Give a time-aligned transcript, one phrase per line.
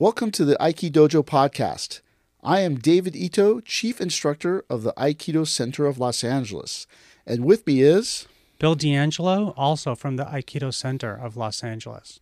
[0.00, 2.02] Welcome to the Aiki Dojo podcast.
[2.44, 6.86] I am David Ito, Chief Instructor of the Aikido Center of Los Angeles.
[7.26, 8.28] And with me is
[8.60, 12.20] Bill D'Angelo, also from the Aikido Center of Los Angeles.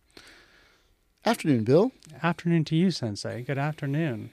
[1.23, 1.91] Afternoon, Bill.
[2.23, 3.43] Afternoon to you, Sensei.
[3.43, 4.31] Good afternoon.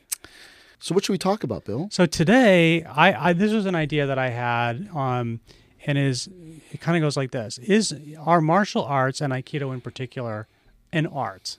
[0.79, 1.89] So, what should we talk about, Bill?
[1.92, 5.41] So today, I, I this was an idea that I had, um,
[5.86, 6.31] and is
[6.73, 10.48] it kind of goes like this: Is are martial arts and Aikido in particular
[10.95, 11.58] an art?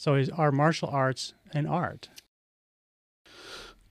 [0.00, 2.08] So, is are martial arts an art?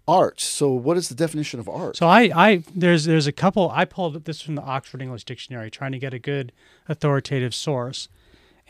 [0.07, 0.39] Art.
[0.39, 1.97] So, what is the definition of art?
[1.97, 5.69] So I, I there's there's a couple I pulled this from the Oxford English Dictionary
[5.69, 6.51] trying to get a good
[6.87, 8.09] authoritative source.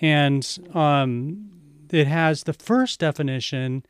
[0.02, 1.50] And um,
[1.90, 3.86] it has the first definition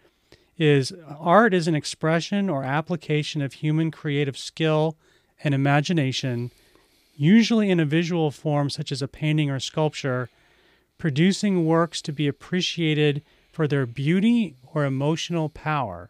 [0.59, 4.95] is art is an expression or application of human creative skill
[5.43, 6.51] and imagination,
[7.15, 10.29] usually in a visual form such as a painting or sculpture,
[10.99, 16.09] producing works to be appreciated for their beauty or emotional power.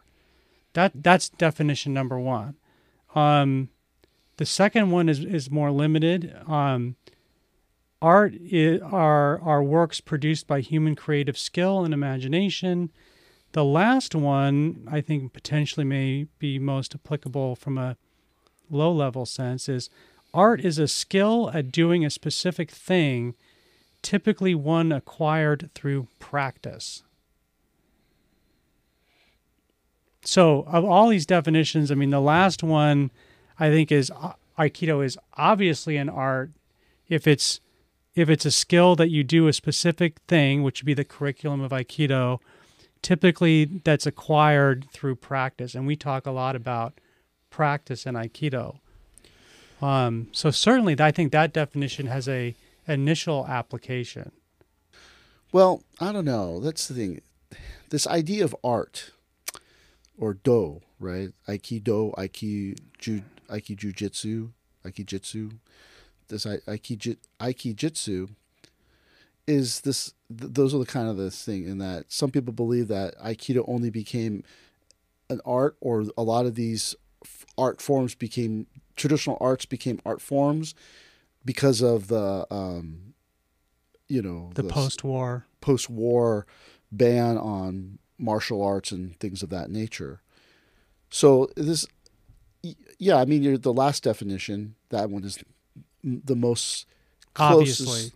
[0.74, 2.56] That that's definition number one.
[3.14, 3.70] Um,
[4.36, 6.34] the second one is is more limited.
[6.46, 6.96] Um,
[8.00, 12.90] art is, are are works produced by human creative skill and imagination.
[13.52, 17.96] The last one, I think, potentially may be most applicable from a
[18.70, 19.90] low level sense is
[20.32, 23.34] art is a skill at doing a specific thing,
[24.02, 27.02] typically one acquired through practice.
[30.22, 33.10] So, of all these definitions, I mean, the last one
[33.58, 36.50] I think is uh, Aikido is obviously an art
[37.08, 37.60] if it's
[38.14, 41.60] if it's a skill that you do a specific thing, which would be the curriculum
[41.60, 42.40] of Aikido,
[43.02, 45.74] typically that's acquired through practice.
[45.74, 47.00] And we talk a lot about
[47.50, 48.78] practice in Aikido.
[49.80, 52.54] Um, so certainly, I think that definition has a
[52.86, 54.32] initial application.
[55.52, 56.60] Well, I don't know.
[56.60, 57.22] That's the thing.
[57.88, 59.12] This idea of art
[60.20, 61.30] or do, right?
[61.48, 64.50] Aikido, Aiki, ju, Aiki Jujitsu,
[64.84, 65.58] Aikijitsu.
[66.28, 68.28] This Aiki Aikijitsu
[69.46, 70.12] is this.
[70.28, 73.64] Th- those are the kind of this thing in that some people believe that Aikido
[73.66, 74.44] only became
[75.28, 76.94] an art, or a lot of these
[77.24, 78.66] f- art forms became
[78.96, 80.74] traditional arts became art forms
[81.44, 83.14] because of the, um,
[84.08, 85.46] you know, The post-war.
[85.60, 86.46] post-war
[86.92, 90.20] ban on martial arts and things of that nature.
[91.10, 91.86] So this,
[92.98, 95.38] yeah, I mean, you're, the last definition that one is
[96.04, 96.86] the most
[97.34, 98.12] closest Obviously.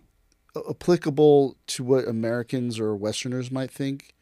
[0.69, 4.13] applicable to what Americans or Westerners might think.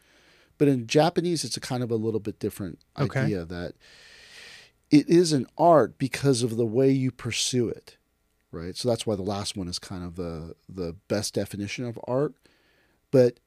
[0.57, 3.21] But in Japanese, it's a kind of a little bit different Okay.
[3.21, 3.73] idea that
[4.91, 7.97] it is an art because of the way you pursue it,
[8.51, 8.77] right?
[8.77, 12.33] So that's why the last one is kind of the the best definition of art.
[13.11, 13.39] But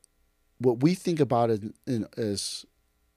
[0.58, 2.64] what we think about it in, as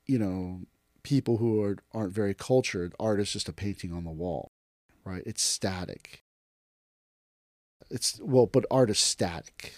[0.06, 0.62] you know
[1.04, 4.52] people who are, aren't very cultured, art is just a painting on the wall,
[5.04, 5.24] right?
[5.26, 6.24] It's static.
[7.90, 9.74] It's well, but art is static.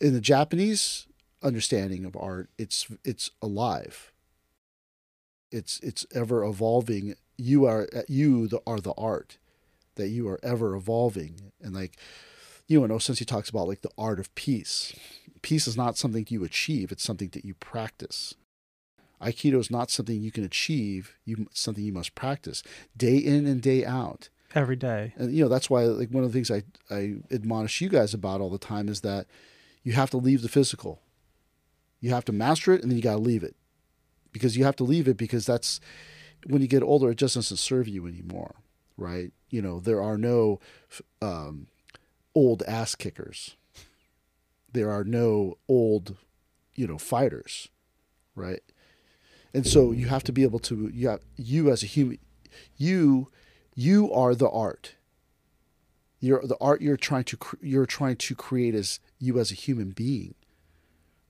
[0.00, 1.06] In the Japanese
[1.42, 4.12] understanding of art, it's it's alive.
[5.52, 7.14] It's it's ever evolving.
[7.38, 9.38] You are you the, are the art
[9.94, 11.96] that you are ever evolving, and like
[12.68, 14.94] you know, Sensei talks about like the art of peace.
[15.42, 18.34] Peace is not something you achieve; it's something that you practice.
[19.22, 22.62] Aikido is not something you can achieve; you it's something you must practice
[22.96, 25.14] day in and day out Every day.
[25.16, 26.62] and you know that's why like one of the things I
[26.94, 29.26] I admonish you guys about all the time is that
[29.82, 31.00] you have to leave the physical.
[32.00, 33.56] You have to master it, and then you got to leave it,
[34.32, 35.80] because you have to leave it because that's
[36.46, 38.56] when you get older, it just doesn't serve you anymore,
[38.96, 39.32] right?
[39.50, 40.60] You know there are no
[41.22, 41.68] um,
[42.36, 43.56] old ass kickers.
[44.72, 46.16] There are no old,
[46.74, 47.68] you know, fighters,
[48.36, 48.62] right?
[49.54, 52.18] And so you have to be able to you have, you as a human
[52.76, 53.30] you
[53.74, 54.94] you are the art.
[56.20, 59.90] You're the art you're trying to you're trying to create as you as a human
[59.90, 60.34] being.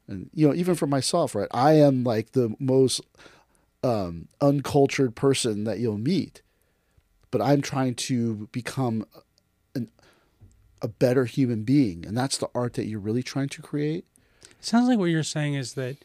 [0.09, 1.49] And you know, even for myself, right?
[1.53, 3.01] I am like the most
[3.85, 6.43] um, uncultured person that you'll meet,
[7.31, 9.07] but I'm trying to become
[10.83, 14.05] a better human being, and that's the art that you're really trying to create.
[14.43, 15.97] it Sounds like what you're saying is that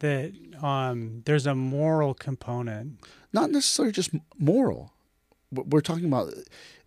[0.00, 2.98] that um, there's a moral component.
[3.32, 4.92] Not necessarily just moral.
[5.50, 6.34] We're talking about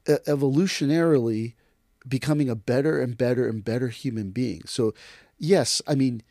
[0.06, 1.54] evolutionarily
[2.08, 4.62] becoming a better and better and better human being.
[4.66, 4.94] So,
[5.38, 6.22] yes, I mean,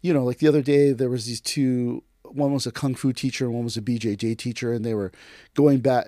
[0.00, 2.02] you know, like the other day there was these two.
[2.24, 5.12] One was a kung fu teacher, and one was a BJJ teacher, and they were
[5.54, 6.06] going back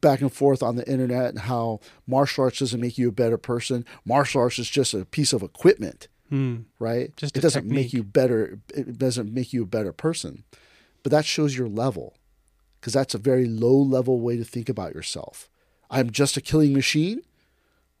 [0.00, 3.36] back and forth on the internet and how martial arts doesn't make you a better
[3.38, 3.84] person.
[4.04, 6.58] Martial arts is just a piece of equipment, Hmm.
[6.78, 7.14] right?
[7.16, 8.58] Just it doesn't make you better.
[8.74, 10.44] It doesn't make you a better person,
[11.02, 12.14] but that shows your level,
[12.80, 15.48] because that's a very low level way to think about yourself.
[15.90, 17.22] I'm just a killing machine.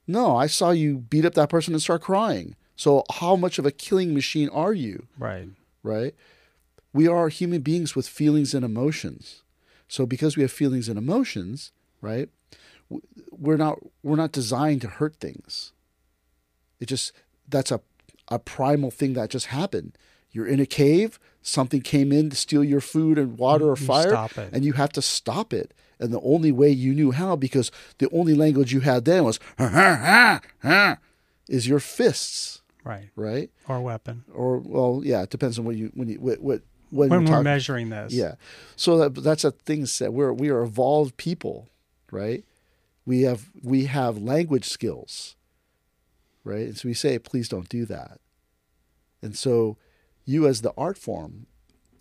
[0.06, 2.56] No, I saw you beat up that person and start crying.
[2.76, 5.06] So how much of a killing machine are you?
[5.18, 5.48] Right.
[5.82, 6.14] right?
[6.92, 9.42] We are human beings with feelings and emotions.
[9.86, 12.28] So because we have feelings and emotions, right?
[13.30, 15.72] We're not we're not designed to hurt things.
[16.80, 17.12] It just
[17.48, 17.80] that's a
[18.28, 19.96] a primal thing that just happened.
[20.32, 23.84] You're in a cave, something came in to steal your food and water or You
[23.86, 25.74] fire, and you have to stop it.
[25.98, 29.38] And the only way you knew how, because the only language you had then was
[31.48, 33.10] is your fists, Right.
[33.16, 33.50] right?
[33.68, 34.24] Or a weapon.
[34.32, 37.36] or well, yeah, it depends on what you when you what what when, When we're
[37.36, 38.12] we're measuring this.
[38.12, 38.34] Yeah,
[38.76, 41.68] so that that's a thing that we're we are evolved people,
[42.12, 42.44] right?
[43.06, 45.36] We have we have language skills,
[46.44, 46.66] right?
[46.66, 48.20] And so we say, please don't do that.
[49.22, 49.76] And so,
[50.24, 51.46] you as the art form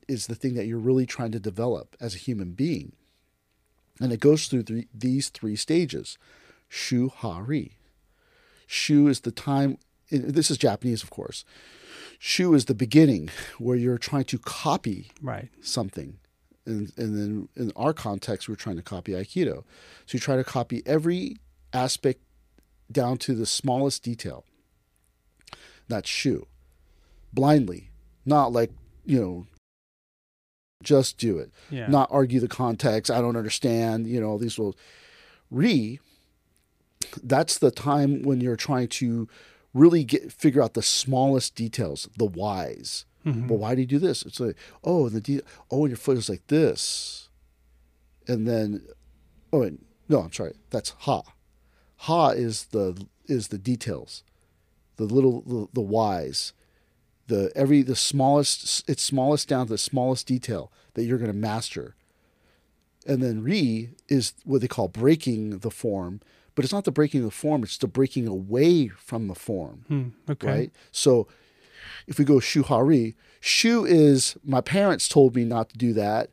[0.08, 2.94] is the thing that you're really trying to develop as a human being,
[4.00, 6.18] and it goes through these three stages:
[6.68, 7.74] shu ha ri.
[8.68, 9.78] Shu is the time.
[10.12, 11.44] This is Japanese, of course.
[12.20, 15.50] Shu is the beginning where you're trying to copy Right.
[15.62, 16.20] something.
[16.70, 19.64] And, and then in our context, we're trying to copy Aikido.
[20.06, 21.38] So you try to copy every
[21.74, 22.22] aspect
[22.92, 24.46] down to the smallest detail.
[25.88, 26.48] That's Shu.
[27.34, 27.90] Blindly.
[28.26, 28.72] Not like,
[29.06, 29.48] you know,
[30.84, 31.52] just do it.
[31.70, 31.88] Yeah.
[31.88, 33.12] Not argue the context.
[33.12, 34.08] I don't understand.
[34.08, 34.78] You know, these will.
[35.52, 36.00] Ri,
[37.24, 39.28] that's the time when you're trying to
[39.74, 43.06] really get figure out the smallest details, the whys.
[43.48, 44.24] Well, why do you do this?
[44.24, 45.42] It's like, oh, the de-
[45.72, 47.30] oh, and your foot is like this,
[48.28, 48.84] and then,
[49.54, 51.22] oh, and, no, I'm sorry, that's ha.
[52.04, 54.24] Ha is the is the details,
[54.96, 56.54] the little the, the whys,
[57.28, 61.38] the every the smallest it's smallest down to the smallest detail that you'ri going to
[61.38, 61.96] master.
[63.08, 66.22] And then re is what they call breaking the form,
[66.54, 69.86] but it's not the breaking of the form; it's the breaking away from the form
[69.88, 70.32] Hmm.
[70.32, 70.48] Okay.
[70.48, 70.72] right?
[70.92, 71.28] So
[72.08, 76.30] if we go shu hari, shu is my parents told me not to do that,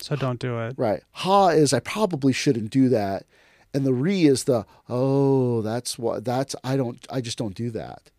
[0.00, 0.74] So don't do it.
[0.76, 1.02] right?
[1.12, 3.24] Ha is I probably shouldn't do that,
[3.74, 7.70] and the ri is the oh that's what that's I don't I just don't do
[7.70, 8.10] that,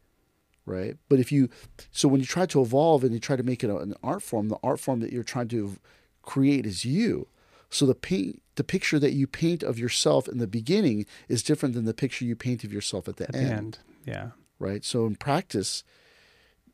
[0.66, 0.98] right?
[1.10, 1.50] But if you
[1.92, 4.50] so when you try to evolve and you try to make it an art form,
[4.50, 5.78] the art form that you're trying to
[6.22, 7.28] create is you.
[7.72, 11.76] So the paint the picture that you paint of yourself in the beginning is different
[11.76, 13.80] than the picture you paint of yourself at the At the end end.
[14.06, 14.30] Yeah.
[14.60, 14.84] right?
[14.84, 15.84] So in practice,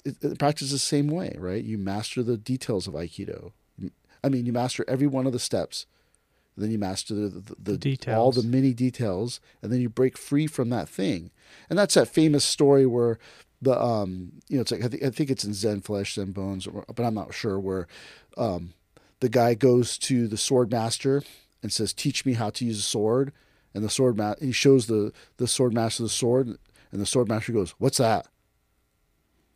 [0.05, 1.63] it, it- practice the same way, right?
[1.63, 3.51] You master the details of Aikido.
[4.24, 5.85] I mean, you master every one of the steps.
[6.57, 8.15] Then you master the, the, the, details.
[8.17, 11.31] all the mini details, and then you break free from that thing.
[11.69, 13.19] And that's that famous story where
[13.62, 16.31] the um, you know, it's like I think I think it's in Zen Flesh, Zen
[16.31, 17.88] Bones, or, but I'm not sure where
[18.38, 18.74] um,
[19.19, 21.24] the guy goes to the sword master
[21.62, 23.33] and says, "Teach me how to use a sword."
[23.74, 27.27] And the sword ma- he shows the the sword master the sword, and the sword
[27.27, 28.27] master goes, "What's that?"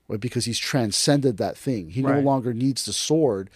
[0.09, 1.91] Right, because he's transcended that thing.
[1.91, 3.49] He no longer needs the sword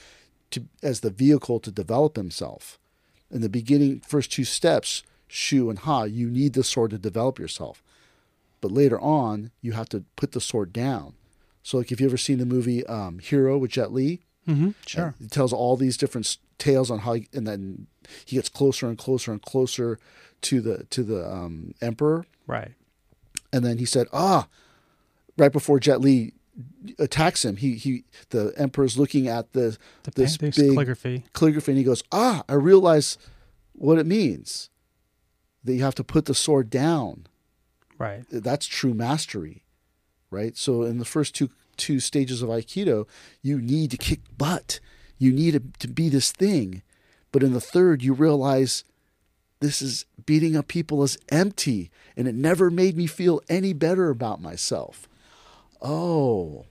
[0.52, 2.80] to as the vehicle to develop himself.
[3.30, 7.40] In the beginning, first two steps, Shu and Ha, you need the sword to develop
[7.40, 7.84] yourself.
[8.62, 11.16] But later on, you have to put the sword down.
[11.64, 14.72] So, like if you ever seen the movie um, Hero with Jet Li, Mm-hmm.
[14.86, 15.16] Sure.
[15.22, 17.88] it tells all these different tales on how, he, and then
[18.26, 19.98] he gets closer and closer and closer
[20.42, 22.26] to the to the um, emperor.
[22.46, 22.74] Right.
[23.54, 24.48] And then he said, "Ah!"
[25.38, 26.34] Right before Jet Li
[27.00, 31.24] attacks him, he he the emperor's looking at the The this big calligraphy.
[31.34, 32.44] calligraphy, and he goes, "Ah!
[32.48, 33.18] I realize
[33.74, 34.70] what it means.
[35.64, 37.28] That you have to put the sword down.
[37.98, 38.26] Right.
[38.30, 39.64] That's true mastery,
[40.30, 40.58] right?
[40.58, 43.08] So in the first two two stages of Aikido,
[43.42, 44.80] you need to kick butt.
[45.18, 46.82] You need to, to be this thing.
[47.32, 48.84] But in the third, you realize
[49.60, 54.10] this is beating up people is empty and it never made me feel any better
[54.10, 55.08] about myself.
[55.84, 56.66] Oh.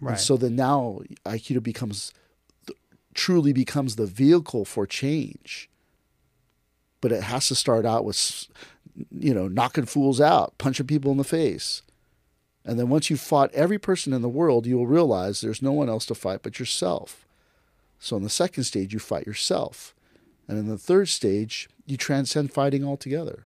[0.00, 0.12] Right.
[0.12, 2.12] And so then now Aikido becomes
[3.12, 5.68] truly becomes the vehicle for change.
[7.00, 8.46] But it has to start out with
[9.10, 11.82] you know, knocking fools out, punching people in the face.
[12.64, 15.72] And then once you've fought every person in the world, you will realize there's no
[15.72, 17.26] one else to fight but yourself.
[17.98, 19.94] So in the second stage, you fight yourself.
[20.48, 23.44] And in the third stage, you transcend fighting altogether.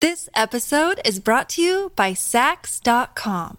[0.00, 3.58] This episode is brought to you by Saks.com.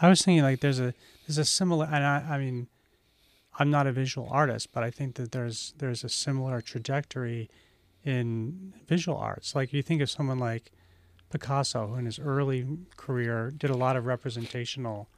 [0.00, 0.94] I was thinking like there's a
[1.26, 2.68] there's a similar and I, I mean
[3.58, 7.48] I'm not a visual artist, but I think that there's there's a similar trajectory
[8.04, 9.54] in visual arts.
[9.54, 10.70] Like you think of someone like
[11.30, 15.08] Picasso, who in his early career did a lot of representational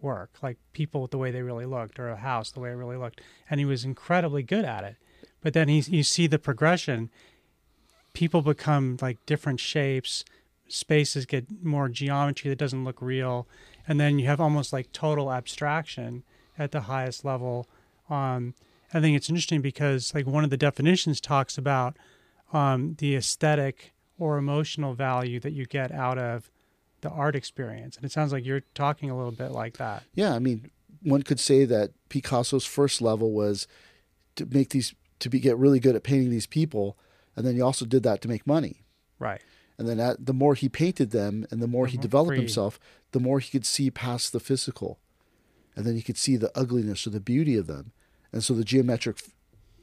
[0.00, 2.96] work, like people the way they really looked, or a house the way it really
[2.96, 4.96] looked, and he was incredibly good at it.
[5.40, 7.10] But then he, you see the progression.
[8.12, 10.24] People become like different shapes.
[10.68, 13.46] Spaces get more geometry that doesn't look real
[13.86, 16.24] and then you have almost like total abstraction
[16.58, 17.68] at the highest level.
[18.08, 18.54] Um,
[18.92, 21.96] I think it's interesting because like one of the definitions talks about
[22.52, 26.50] um, the aesthetic or emotional value that you get out of
[27.02, 30.02] the art experience, and it sounds like you're talking a little bit like that.
[30.14, 30.70] Yeah, I mean,
[31.02, 33.66] one could say that Picasso's first level was
[34.36, 36.96] to make these to be get really good at painting these people,
[37.34, 38.84] and then he also did that to make money.
[39.18, 39.40] Right.
[39.78, 42.38] And then that, the more he painted them and the more he developed free.
[42.38, 42.80] himself,
[43.16, 44.98] the more he could see past the physical.
[45.74, 47.92] And then he could see the ugliness or the beauty of them.
[48.30, 49.16] And so the geometric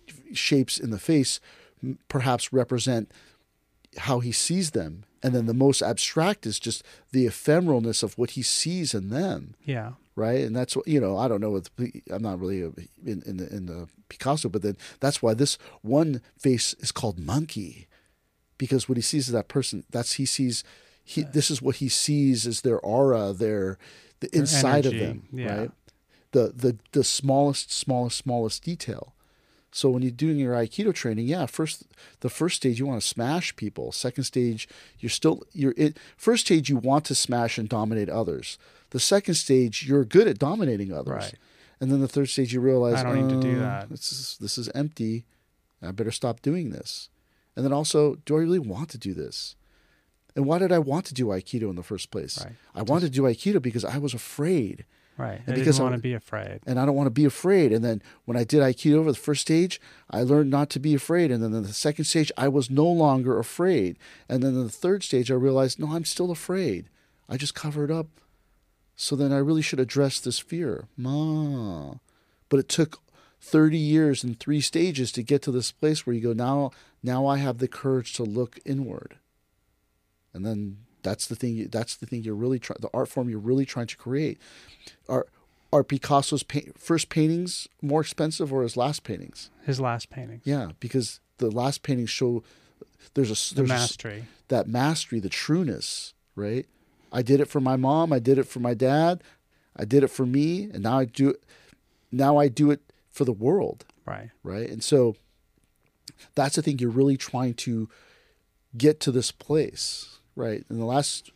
[0.07, 1.39] f- shapes in the face
[2.07, 3.11] perhaps represent
[3.97, 5.03] how he sees them.
[5.23, 9.55] And then the most abstract is just the ephemeralness of what he sees in them.
[9.65, 9.93] Yeah.
[10.15, 10.41] Right.
[10.41, 11.49] And that's what, you know, I don't know.
[11.49, 11.71] What,
[12.11, 16.21] I'm not really in, in, the, in the Picasso, but then that's why this one
[16.37, 17.87] face is called Monkey
[18.59, 19.85] because what he sees is that person.
[19.89, 20.63] That's he sees.
[21.03, 23.77] He this is what he sees as their aura, their
[24.19, 25.01] the their inside energy.
[25.01, 25.57] of them, yeah.
[25.57, 25.71] right?
[26.31, 29.13] The the the smallest, smallest, smallest detail.
[29.71, 31.83] So when you're doing your Aikido training, yeah, first
[32.19, 33.91] the first stage you want to smash people.
[33.91, 34.67] Second stage
[34.99, 35.97] you're still you're it.
[36.15, 38.57] First stage you want to smash and dominate others.
[38.91, 41.23] The second stage you're good at dominating others.
[41.23, 41.35] Right.
[41.81, 43.89] And then the third stage you realize I don't need to do um, that.
[43.89, 45.25] This is this is empty.
[45.81, 47.09] I better stop doing this.
[47.55, 49.55] And then also, do I really want to do this?
[50.35, 52.43] And why did I want to do Aikido in the first place?
[52.43, 52.55] Right.
[52.73, 54.85] I Just, wanted to do Aikido because I was afraid.
[55.17, 55.41] Right.
[55.45, 56.59] And because I because didn't want I, to be afraid.
[56.65, 57.71] And I don't want to be afraid.
[57.71, 60.95] And then when I did Aikido over the first stage, I learned not to be
[60.95, 61.29] afraid.
[61.31, 63.97] And then in the second stage, I was no longer afraid.
[64.27, 66.89] And then in the third stage, I realized, no, I'm still afraid.
[67.29, 68.07] I just covered up.
[68.95, 70.85] So then I really should address this fear.
[70.97, 71.95] Ma.
[72.49, 72.99] But it took
[73.43, 76.71] 30 years and three stages to get to this place where you go now
[77.03, 79.17] now i have the courage to look inward
[80.33, 83.39] and then that's the thing that's the thing you're really trying the art form you're
[83.39, 84.39] really trying to create
[85.09, 85.27] are
[85.71, 90.69] are picasso's pa- first paintings more expensive or his last paintings his last paintings yeah
[90.79, 92.43] because the last paintings show
[93.15, 96.67] there's a there's the mastery a, that mastery the trueness right
[97.11, 99.21] i did it for my mom i did it for my dad
[99.75, 101.43] i did it for me and now i do it
[102.11, 102.81] now i do it
[103.13, 103.85] for the world.
[104.05, 104.31] Right.
[104.41, 104.69] Right.
[104.69, 105.15] And so
[106.35, 107.87] that's the thing you're really trying to
[108.75, 110.19] get to this place.
[110.35, 110.65] Right.
[110.69, 111.31] In the last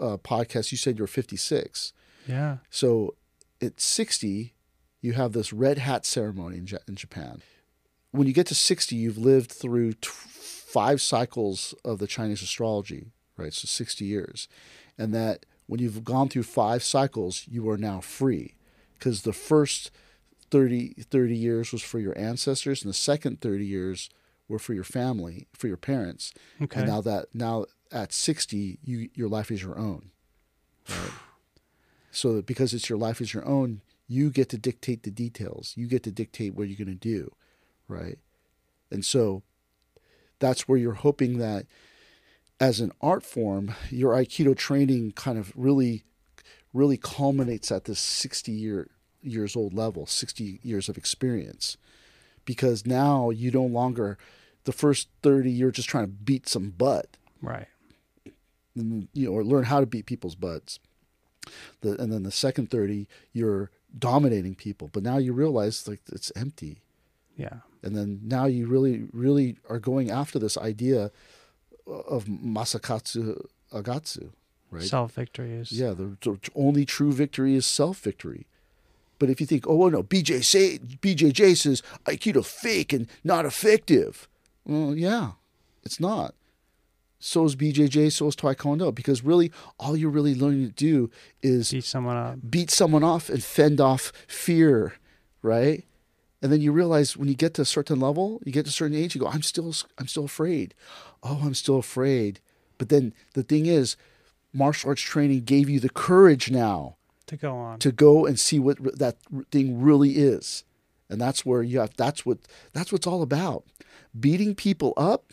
[0.00, 1.92] uh, podcast, you said you're 56.
[2.28, 2.58] Yeah.
[2.70, 3.14] So
[3.62, 4.54] at 60,
[5.00, 7.42] you have this red hat ceremony in, J- in Japan.
[8.10, 13.12] When you get to 60, you've lived through t- five cycles of the Chinese astrology,
[13.36, 13.52] right?
[13.52, 14.48] So 60 years.
[14.98, 18.54] And that when you've gone through five cycles, you are now free
[18.98, 19.90] because the first
[20.50, 24.10] 30, 30 years was for your ancestors, and the second 30 years
[24.48, 26.32] were for your family, for your parents.
[26.60, 26.80] Okay.
[26.80, 30.10] And now that now at 60, you your life is your own.
[30.88, 31.10] Right?
[32.10, 35.74] so that because it's your life is your own, you get to dictate the details.
[35.76, 37.32] You get to dictate what you're going to do,
[37.88, 38.18] right?
[38.90, 39.42] And so
[40.38, 41.66] that's where you're hoping that
[42.60, 46.04] as an art form, your Aikido training kind of really,
[46.72, 48.88] really culminates at this 60 year
[49.22, 51.76] years old level, 60 years of experience,
[52.46, 54.16] because now you no longer,
[54.64, 57.68] the first 30 you're just trying to beat some butt, Right.
[58.74, 60.78] and, you know, or learn how to beat people's butts.
[61.82, 66.32] The, and then the second 30 you're dominating people, but now you realize like it's
[66.34, 66.82] empty.
[67.36, 67.58] Yeah.
[67.82, 71.10] And then now you really, really are going after this idea
[71.86, 74.30] of Masakatsu Agatsu,
[74.70, 74.82] right?
[74.82, 75.70] Self victory is.
[75.70, 78.46] Yeah, the, the only true victory is self victory.
[79.18, 83.44] But if you think, oh well, no, BJ say BJJ says Aikido fake and not
[83.46, 84.28] effective.
[84.64, 85.32] Well, yeah,
[85.84, 86.34] it's not.
[87.18, 91.10] So is BJJ, so is Taekwondo, because really all you're really learning to do
[91.42, 92.38] is Beat someone up.
[92.50, 94.94] beat someone off and fend off fear,
[95.42, 95.84] right?
[96.42, 98.72] And then you realize when you get to a certain level, you get to a
[98.72, 100.74] certain age, you go, I'm still, I'm still afraid.
[101.22, 102.40] Oh, I'm still afraid.
[102.76, 103.96] But then the thing is,
[104.52, 106.95] martial arts training gave you the courage now
[107.28, 107.78] To go on.
[107.80, 109.16] to go and see what that
[109.50, 110.62] thing really is,
[111.10, 111.90] and that's where you have.
[111.96, 112.38] That's what
[112.72, 113.64] that's what's all about.
[114.18, 115.32] Beating people up,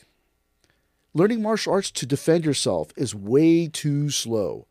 [1.13, 4.65] learning martial arts to defend yourself is way too slow.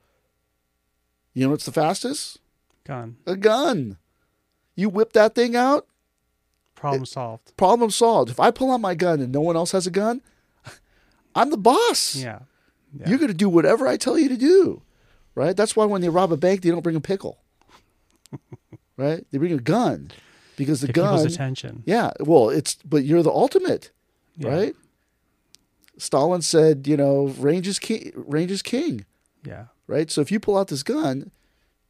[1.32, 2.38] You know what's the fastest?
[2.84, 3.16] Gun.
[3.26, 3.98] A gun.
[4.74, 5.86] You whip that thing out,
[6.74, 7.56] Problem solved.
[7.56, 8.30] problem solved.
[8.30, 10.20] If I pull out my gun and no one else has a gun,
[11.36, 12.16] I'm the boss.
[12.16, 12.40] Yeah.
[12.98, 13.08] Yeah.
[13.08, 14.82] You're going to do whatever I tell you to do.
[15.34, 15.56] Right?
[15.56, 17.38] That's why when they rob a bank, they don't bring a pickle.
[18.96, 19.24] right?
[19.30, 20.10] They bring a gun
[20.56, 21.26] because the Get gun.
[21.26, 21.82] attention.
[21.86, 22.10] Yeah.
[22.20, 23.90] Well, it's, but you're the ultimate.
[24.36, 24.48] Yeah.
[24.50, 24.74] Right?
[25.98, 28.12] Stalin said, you know, range is king.
[28.14, 29.04] Range is king.
[29.44, 29.66] Yeah.
[29.86, 30.10] Right?
[30.10, 31.30] So if you pull out this gun,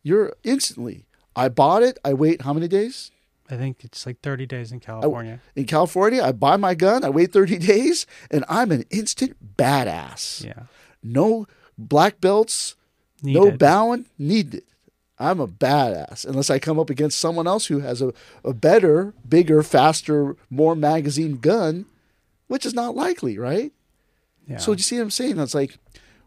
[0.02, 1.06] you're instantly.
[1.34, 1.98] I bought it.
[2.04, 3.10] I wait how many days?
[3.50, 5.40] I think it's like 30 days in California.
[5.56, 9.56] I, In California, I buy my gun, I wait 30 days, and I'm an instant
[9.56, 10.44] badass.
[10.44, 10.64] yeah.
[11.02, 12.76] No black belts,
[13.22, 13.58] no Needed.
[13.58, 14.64] bowing needed.
[15.18, 18.12] I'm a badass unless I come up against someone else who has a,
[18.44, 21.86] a better, bigger, faster, more magazine gun,
[22.48, 23.72] which is not likely, right?
[24.48, 24.56] Yeah.
[24.56, 25.36] So you see what I'm saying?
[25.36, 25.78] That's like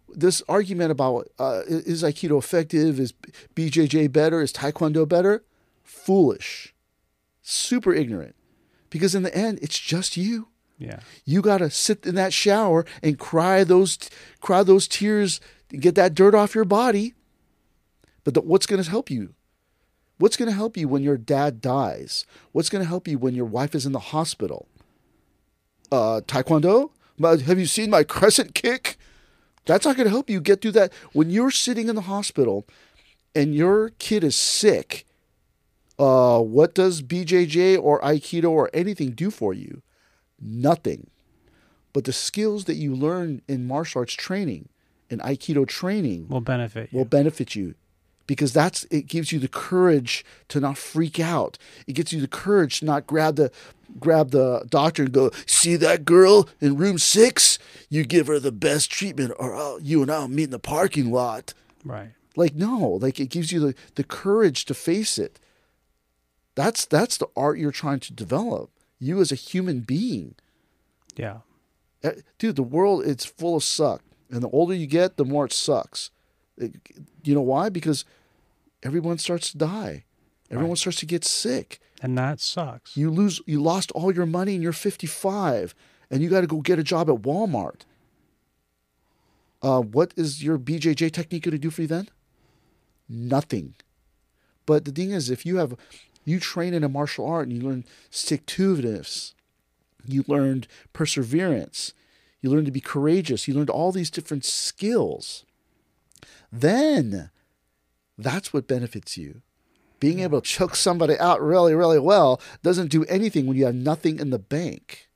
[0.08, 3.00] this argument about uh, is Aikido effective?
[3.00, 3.14] Is
[3.56, 4.42] BJJ better?
[4.42, 5.44] Is Taekwondo better?
[5.84, 6.74] Foolish,
[7.42, 8.36] super ignorant.
[8.90, 10.48] Because in the end, it's just you.
[10.78, 11.00] yeah.
[11.26, 13.98] You got to sit in that shower and cry those
[14.40, 17.14] cry those tears get that dirt off your body.
[18.24, 19.34] But the, what's going to help you?
[20.18, 22.26] What's going to help you when your dad dies?
[22.52, 24.68] What's going to help you when your wife is in the hospital?
[25.92, 26.92] Uh, taekwondo?
[27.18, 28.98] My- Have you seen my crescent kick?
[29.66, 30.94] That's not going to help you get through that.
[31.14, 32.66] When you're sitting in the hospital
[33.34, 35.06] and your kid is sick,
[35.98, 39.82] uh, what does BJJ or Aikido or anything do for you?
[40.40, 41.10] Nothing.
[41.94, 44.70] But the skills that you learn in martial arts training,
[45.10, 46.98] in Aikido training, Will benefit you.
[46.98, 47.76] will benefit you
[48.28, 51.58] because that's it gives you the courage to not freak out.
[51.88, 53.52] It gives you the courage to not grab the
[54.00, 57.60] grab the doctor and go see that girl in room six?
[57.90, 61.12] You give her the best treatment or I'll, you and i'll meet in the parking
[61.12, 61.54] lot.
[61.84, 62.14] Right.
[62.36, 65.40] like no like it gives you the, the courage to face it.
[66.56, 68.72] That's that's the art you're trying to develop.
[68.98, 70.36] You as a human being.
[71.16, 71.40] Yeah.
[72.04, 74.02] Eh, dude the world it's full of suck
[74.36, 76.12] and the older you get the more it sucks.
[76.58, 76.76] It-
[77.24, 77.70] you know why?
[77.70, 78.06] Because
[78.84, 80.04] everyone starts to die.
[80.52, 80.78] Everyone Right.
[80.78, 81.80] starts to get sick.
[82.02, 82.96] And that sucks.
[82.98, 85.74] you lose you lost all your money and you're 55
[86.12, 87.82] and you got to go get a job at walmart.
[89.62, 92.10] Uh, what is your bjj technique going to do for you then?
[93.10, 93.74] Nothing.
[94.66, 95.76] But the thing is if you have
[96.26, 99.34] you train in a martial art and you learn stick to itiveness
[100.08, 101.94] you learned perseverance
[102.46, 105.46] you learned to be courageous you learned all these different skills
[106.52, 107.30] then
[108.18, 109.42] that's what benefits you
[110.00, 113.76] being able to choke somebody out really, really well doesn't do anything when you have
[113.76, 115.10] nothing in the bank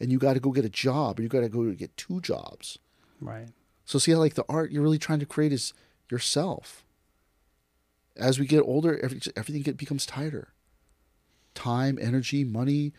[0.00, 2.20] and you got to go get a job or you got to go get two
[2.20, 2.78] jobs.
[3.20, 3.48] Right.
[3.84, 5.72] So, see how, like, the art you're really trying to create is
[6.10, 6.84] yourself.
[8.16, 10.48] As we get older, every, everything get, becomes tighter
[11.54, 12.92] time, energy, money,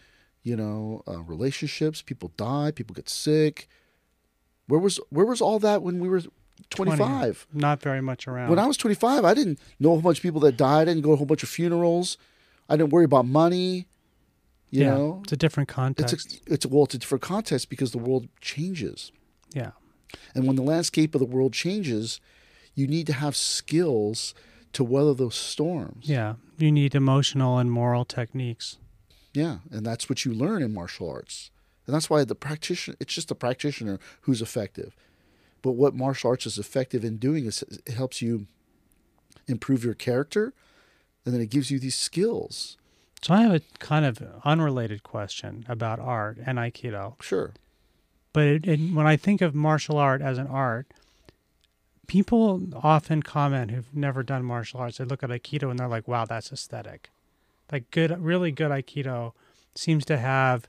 [0.47, 2.01] you know, uh, relationships.
[2.01, 3.67] People die, people get sick.
[4.67, 6.21] Where was where was all that when we were
[6.69, 6.95] 20.
[6.95, 7.47] 25?
[7.53, 8.49] Not very much around.
[8.49, 10.83] When I was 25, I didn't know a whole bunch of people that died.
[10.83, 12.17] I didn't go to a whole bunch of funerals.
[12.69, 13.87] I didn't worry about money.
[14.69, 16.41] You yeah, know, it's a different it's context.
[16.47, 19.13] a, it's a, well, it's a different context because the world changes,
[19.53, 19.71] yeah,
[20.35, 22.19] and when the landscape of the world changes,
[22.75, 24.33] you need to have skills
[24.73, 26.09] to weather those storms.
[26.09, 26.35] yeah.
[26.59, 28.77] You need emotional and moral techniques.
[29.37, 31.51] Yeah, and that's what you learn in martial arts.
[31.85, 34.95] And that's why the practitioner it's just the practitioner who's effective.
[35.61, 38.47] But what martial arts is effective in doing is it helps you
[39.45, 40.53] improve your character
[41.23, 42.77] and then it gives you these skills.
[43.21, 47.21] So I have a kind of unrelated question about art and Aikido.
[47.21, 47.53] Sure.
[48.33, 50.87] But it, it, when I think of martial art as an art,
[52.07, 54.97] people often comment who've never done martial arts.
[54.97, 57.11] They look at Aikido and they're like, "Wow, that's aesthetic."
[57.71, 59.33] Like good, really good Aikido
[59.75, 60.67] seems to have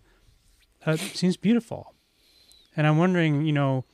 [0.87, 1.95] uh, seems beautiful.
[2.77, 3.85] And I'm wondering, you know,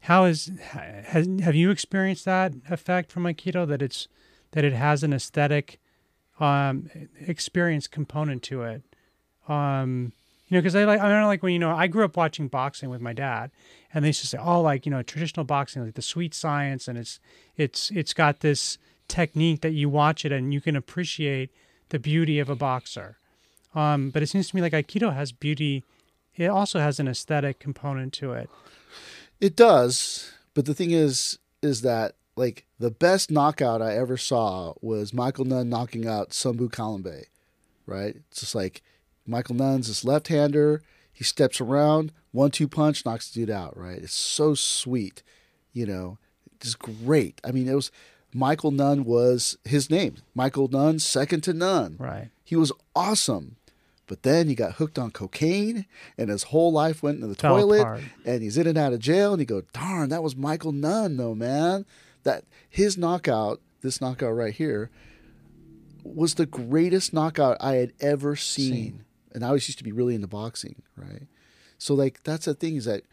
[0.00, 4.08] how is has have you experienced that effect from Aikido that it's
[4.52, 5.78] that it has an aesthetic
[6.38, 8.82] um, experience component to it?
[9.48, 10.12] Um,
[10.48, 12.16] you know, because I like I don't know, like when you know I grew up
[12.16, 13.50] watching boxing with my dad,
[13.92, 16.88] and they used to say, oh, like you know, traditional boxing, like the sweet science,
[16.88, 17.20] and it's
[17.56, 21.50] it's it's got this technique that you watch it and you can appreciate
[21.90, 23.18] the beauty of a boxer.
[23.74, 25.84] Um, but it seems to me like Aikido has beauty.
[26.34, 28.50] It also has an aesthetic component to it.
[29.40, 34.74] It does, but the thing is is that like the best knockout I ever saw
[34.80, 37.24] was Michael Nunn knocking out Sumbu Kalambay,
[37.86, 38.16] right?
[38.30, 38.82] It's just like
[39.26, 43.98] Michael Nunn's this left-hander, he steps around, one two punch knocks the dude out, right?
[43.98, 45.22] It's so sweet,
[45.72, 46.18] you know.
[46.56, 47.40] It's great.
[47.44, 47.90] I mean, it was
[48.32, 50.16] Michael Nunn was his name.
[50.34, 51.96] Michael Nunn, second to none.
[51.98, 52.30] Right.
[52.44, 53.56] He was awesome.
[54.06, 55.86] But then he got hooked on cocaine
[56.18, 58.02] and his whole life went into the Fell toilet apart.
[58.24, 61.16] and he's in and out of jail and you go, darn, that was Michael Nunn
[61.16, 61.86] though, man.
[62.24, 64.90] That his knockout, this knockout right here,
[66.02, 68.72] was the greatest knockout I had ever seen.
[68.72, 69.04] Seen.
[69.32, 71.28] And I always used to be really into boxing, right?
[71.78, 73.04] So like that's the thing is that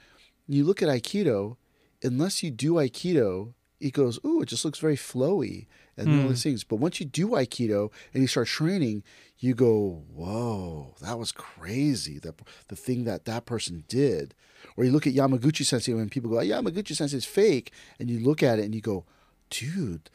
[0.48, 1.58] you look at Aikido,
[2.02, 6.44] unless you do Aikido, it goes, ooh, it just looks very flowy and all these
[6.44, 6.64] things.
[6.64, 9.04] But once you do Aikido and you start training,
[9.40, 12.20] you go, whoa, that was crazy.
[12.20, 12.34] The,
[12.70, 14.34] the thing that that person did.
[14.76, 17.72] Or you look at Yamaguchi Sensei when people go, Yamaguchi Sensei is fake.
[18.00, 19.06] And you look at it and you go,
[19.50, 20.10] dude,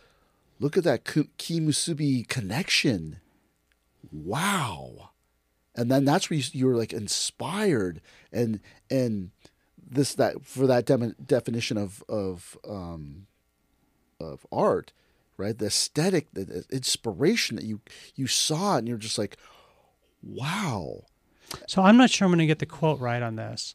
[0.58, 3.20] look at that ku- Ki Musubi connection.
[4.10, 5.10] Wow
[5.74, 8.00] and then that's where you, you're like inspired
[8.32, 9.30] and and
[9.78, 13.26] this that for that dem- definition of of um
[14.22, 14.92] of art
[15.36, 17.80] right the aesthetic the, the inspiration that you
[18.14, 19.36] you saw and you're just like
[20.22, 21.02] wow
[21.66, 23.74] So I'm not sure I'm going to get the quote right on this,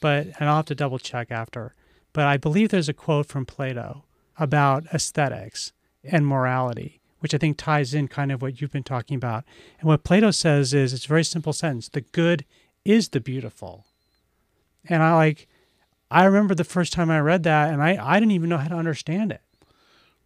[0.00, 1.74] but and I'll have to double check after.
[2.12, 4.04] But I believe there's a quote from Plato
[4.38, 5.72] about aesthetics
[6.04, 9.44] and morality, which I think ties in kind of what you've been talking about.
[9.80, 12.44] And what Plato says is it's a very simple sentence: the good
[12.84, 13.86] is the beautiful.
[14.88, 15.48] And I like
[16.10, 18.68] I remember the first time I read that and I, I didn't even know how
[18.68, 19.42] to understand it.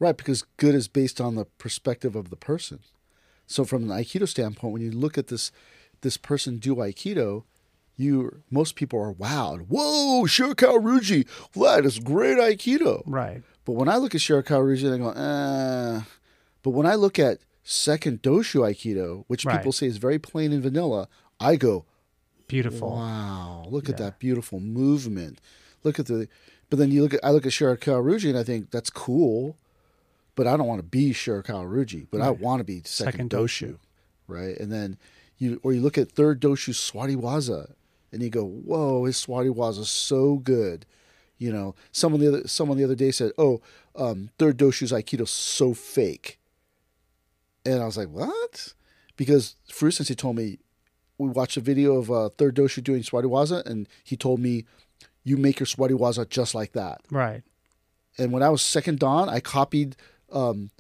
[0.03, 2.81] Right because good is based on the perspective of the person
[3.47, 5.53] so from an aikido standpoint when you look at this
[6.01, 7.45] this person do aikido
[7.97, 11.21] you most people are wowed whoa Shirakawa Ryuji
[11.55, 13.43] that is great aikido Right.
[13.65, 16.01] But when I look at Shirakawa Ryuji, I go, eh.
[16.65, 19.57] But when I look at second Doshu Aikido, which Right.
[19.59, 21.07] people say is very plain and vanilla,
[21.39, 21.85] I go,
[22.49, 22.91] Beautiful.
[22.97, 25.41] wow, look at that beautiful movement.
[25.85, 26.27] Look at the,
[26.71, 29.57] but then you look at, I look at Shirakawa Ryuji and I think that's cool,
[30.35, 33.31] but I don't want to be Shirakawa Ryuji, but I want to be second, Second
[33.31, 33.79] Doshu,
[34.27, 34.57] right?
[34.59, 34.99] And then
[35.39, 37.73] you, or you look at third Doshu Suwari Waza
[38.11, 40.87] and you go, whoa, his Suwari Waza is so good.
[41.39, 43.61] You know, someone the other someone the other day said, "Oh,
[43.97, 46.39] um, third Doshu's Aikido so fake,"
[47.67, 48.75] and I was like, "What?"
[49.17, 50.61] Because Furuya Sensei told me
[51.19, 54.67] we watched a video of uh, third Doshu doing Suwariwaza, and he told me,
[55.25, 57.43] "You make your Suwariwaza just like that." Right.
[58.19, 59.97] And when I was second Dan, I copied
[60.33, 60.71] um,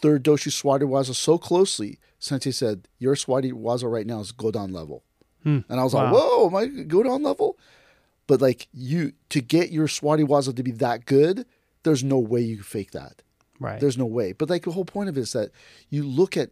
[0.00, 1.98] third Doshu Suwariwaza so closely.
[2.18, 5.02] Sensei said, "Your Suwariwaza right now is Godan level,"
[5.44, 7.58] and I was like, "Whoa, am I Godan level?"
[8.26, 11.46] But like you to get your Suwariwaza to be that good,
[11.82, 13.22] there's no way you fake that.
[13.60, 13.80] Right.
[13.80, 14.32] There's no way.
[14.32, 15.50] But like the whole point of it is that
[15.88, 16.50] you look at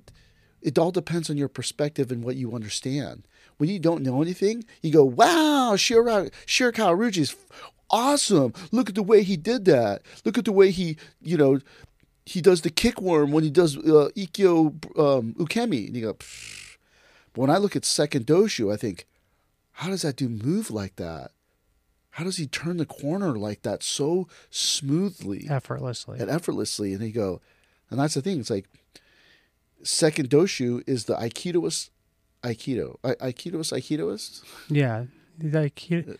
[0.62, 3.26] it all depends on your perspective and what you understand.
[3.58, 7.36] When you don't know anything, you go, "Wow, Shira Shirakawa Ryuji is
[7.90, 8.52] awesome.
[8.72, 10.02] Look at the way he did that.
[10.24, 11.60] Look at the way he, you know,
[12.26, 16.14] he does the kick worm when he does uh, Ikkyo um, Ukemi." And you go,
[16.14, 16.76] "Pfft."
[17.32, 19.06] But when I look at second Doshu, I think,
[19.72, 21.32] how does that dude move like that?
[22.10, 25.48] How does he turn the corner like that so smoothly?
[25.50, 26.20] Effortlessly.
[26.20, 26.94] and effortlessly.
[26.94, 27.40] And you go,
[27.90, 28.38] and that's the thing.
[28.38, 28.66] It's like
[29.82, 31.90] second doshu is the aikidoist
[32.44, 35.06] aikido I, aikidoist aikidoist Yeah,
[35.36, 36.16] the Aikido.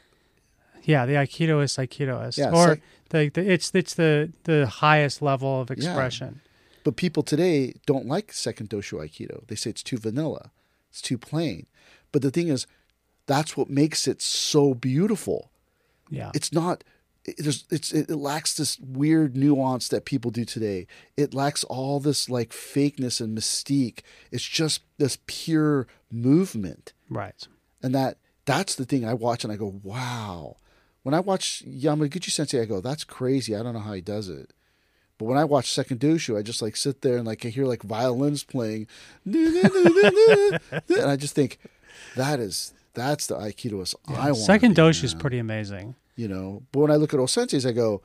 [0.85, 2.79] Yeah, the Aikidoist Aikidoist, Yeah, or
[3.11, 6.41] the, the it's it's the the highest level of expression.
[6.85, 9.47] But people today don't like second doshu aikido.
[9.47, 10.51] They say it's too vanilla,
[10.91, 11.67] it's too plain.
[12.13, 12.67] But the thing is,
[13.27, 15.51] that's what makes it so beautiful.
[16.11, 16.85] Yeah, It's not.
[17.25, 20.87] It, there's, it's, it lacks this weird nuance that people do today.
[21.17, 24.01] It lacks all this like fakeness and mystique.
[24.31, 27.49] It's just this pure movement, right.
[27.83, 30.57] and that that's the thing I watch and I go, wow.
[31.05, 33.55] When I watch Yamaguchi Sensei, I go, that's crazy.
[33.55, 34.53] I don't know how he does it.
[35.19, 37.67] But when I watch Second Doshu, I just like sit there and like I hear
[37.67, 38.89] like violins playing,
[39.25, 41.59] and I just think
[42.17, 44.37] that is that's the Aikidoist I want.
[44.39, 45.95] Second Doshu is pretty amazing.
[46.17, 46.63] you know.
[46.73, 48.03] But when I look at old senseis, I go,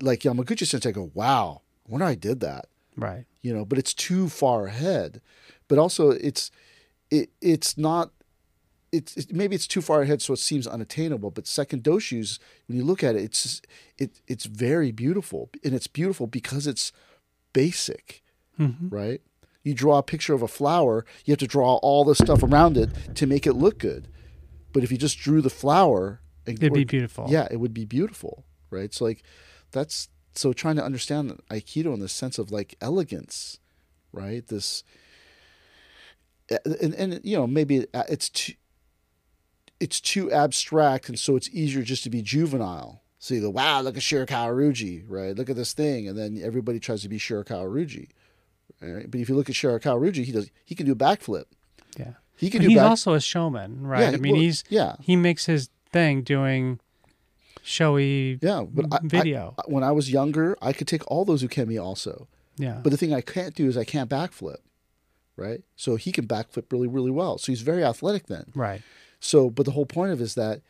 [0.00, 2.66] like Yamaguchi Sensei, I go, wow, I wonder I did that,
[2.96, 3.24] Right.
[3.42, 3.64] you know.
[3.64, 5.20] But it's too far ahead.
[5.68, 6.50] But also, it's
[7.10, 8.10] it it's not.
[8.90, 11.30] It's it, maybe it's too far ahead, so it seems unattainable.
[11.30, 13.60] But second doshu's, when you look at it, it's
[13.98, 16.92] it it's very beautiful, and it's beautiful because it's
[17.52, 18.22] basic,
[18.58, 18.88] Mm-hmm.
[18.88, 19.20] right?
[19.62, 22.76] You draw a picture of a flower, you have to draw all the stuff around
[22.76, 24.08] it to make it look good.
[24.72, 27.26] But if you just drew the flower, It'd be beautiful.
[27.28, 28.92] Yeah, it would be beautiful, right?
[28.94, 29.22] So like,
[29.70, 33.58] that's so trying to understand Aikido in the sense of like elegance,
[34.12, 34.46] right?
[34.46, 34.82] This,
[36.80, 38.54] and and you know maybe it's too,
[39.80, 43.02] it's too abstract, and so it's easier just to be juvenile.
[43.20, 45.36] So you go, wow, look at Shirakawa Ryuji, right?
[45.36, 48.08] Look at this thing, and then everybody tries to be Shirakawa Ryuji,
[48.80, 49.10] right?
[49.10, 51.44] But if you look at Shirakawa Ryuji, he does he can do a backflip.
[51.98, 52.12] Yeah.
[52.36, 52.88] He can do he's back.
[52.90, 54.02] also a showman, right?
[54.02, 54.94] Yeah, I mean, well, he's yeah.
[55.00, 56.78] he makes his thing doing
[57.62, 59.54] showy yeah, but I- video.
[59.58, 62.28] I- when I was younger, I could take all those ukemi also.
[62.56, 62.80] yeah.
[62.82, 64.58] But the thing I can't do is I can't backflip,
[65.36, 65.62] right?
[65.76, 67.38] So he can backflip really, really well.
[67.38, 68.52] So he's very athletic then.
[68.54, 68.82] right.
[69.20, 70.62] So, but the whole point of it is that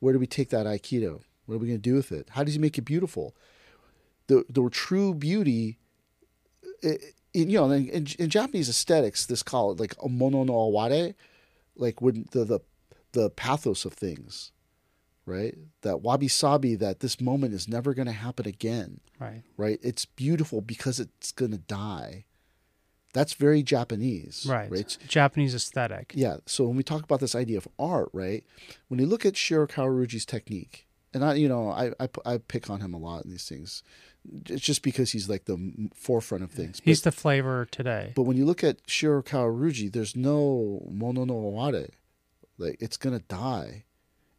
[0.00, 1.20] where do we take that aikido?
[1.46, 2.28] What are we going to do with it?
[2.30, 3.34] How does he make it beautiful?
[4.26, 5.78] The the true beauty,
[6.82, 11.14] in, you know, in, in, in Japanese aesthetics, this call it like mono no aware,
[11.76, 12.60] like when the the
[13.12, 14.52] the pathos of things,
[15.26, 15.56] right?
[15.82, 19.42] That wabi sabi, that this moment is never going to happen again Right.
[19.56, 19.78] right?
[19.82, 22.24] It's beautiful because it's going to die.
[23.14, 24.70] That's very Japanese, Right.
[24.70, 24.98] right?
[25.08, 26.12] Japanese aesthetic.
[26.14, 26.36] Yeah.
[26.44, 28.44] So when we talk about this idea of art, right?
[28.88, 32.68] When you look at Shirakawa Ryuji's technique, and I, you know, I, I, I pick
[32.68, 33.82] on him a lot in these things,
[34.50, 36.80] it's just because he's like the forefront of things.
[36.84, 38.12] He's but, the flavor today.
[38.16, 41.88] but when you look at Shirakawa Ryuji, there's no mono no aware.
[42.58, 43.84] Like it's gonna die.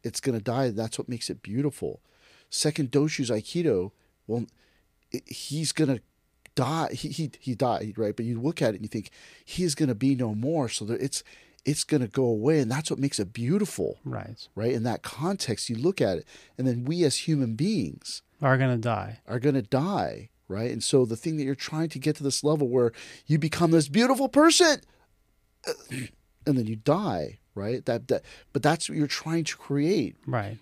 [0.03, 0.69] It's gonna die.
[0.71, 2.01] That's what makes it beautiful.
[2.49, 3.91] Second Doshu's Aikido,
[4.27, 4.45] well,
[5.11, 5.99] it, he's gonna
[6.55, 6.89] die.
[6.93, 8.15] He, he he died, right?
[8.15, 9.11] But you look at it and you think
[9.43, 10.69] he's gonna be no more.
[10.69, 11.23] So that it's
[11.65, 14.47] it's gonna go away, and that's what makes it beautiful, right.
[14.55, 14.71] right?
[14.71, 18.77] In that context, you look at it, and then we as human beings Are gonna
[18.77, 19.19] die.
[19.27, 20.71] are going to die, right?
[20.71, 22.91] And so the thing that you're trying to get to this level where
[23.25, 24.81] you become this beautiful person
[25.67, 25.73] uh,
[26.45, 27.83] and then you die, right?
[27.85, 30.15] That that but that's what you're trying to create.
[30.27, 30.59] Right.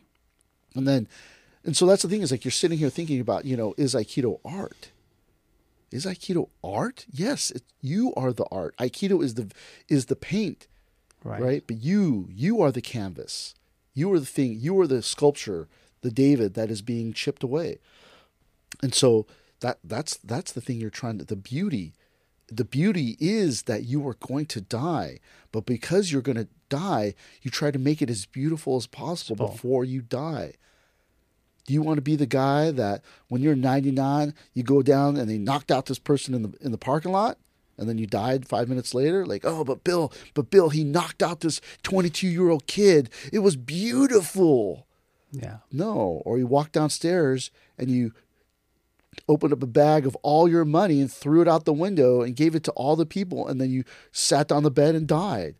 [0.76, 1.08] And then
[1.66, 3.94] and so that's the thing is like you're sitting here thinking about, you know, is
[3.94, 4.92] aikido art?
[5.94, 7.06] Is aikido art?
[7.12, 8.76] Yes, it, you are the art.
[8.78, 9.52] Aikido is the
[9.88, 10.68] is the paint,
[11.24, 11.42] Right.
[11.42, 11.64] right?
[11.68, 13.54] But you you are the canvas.
[13.94, 14.58] You are the thing.
[14.60, 15.68] You are the sculpture,
[16.02, 17.78] the David that is being chipped away.
[18.82, 19.28] And so
[19.60, 21.94] that that's that's the thing you're trying to the beauty.
[22.48, 25.20] The beauty is that you are going to die,
[25.52, 29.36] but because you're going to die, you try to make it as beautiful as possible
[29.38, 29.54] Possible.
[29.54, 30.54] before you die.
[31.66, 35.30] Do you want to be the guy that when you're 99, you go down and
[35.30, 37.38] they knocked out this person in the in the parking lot,
[37.78, 39.26] and then you died five minutes later?
[39.26, 43.10] Like, oh, but Bill, but Bill, he knocked out this 22 year old kid.
[43.32, 44.88] It was beautiful.
[45.32, 45.58] Yeah.
[45.72, 48.14] No, or you walk downstairs and you
[49.28, 52.36] opened up a bag of all your money and threw it out the window and
[52.36, 55.56] gave it to all the people, and then you sat on the bed and died.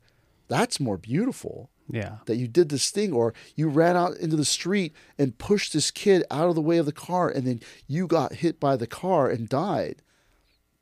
[0.50, 2.18] That's more beautiful Yeah.
[2.26, 5.92] that you did this thing, or you ran out into the street and pushed this
[5.92, 8.88] kid out of the way of the car, and then you got hit by the
[8.88, 10.02] car and died.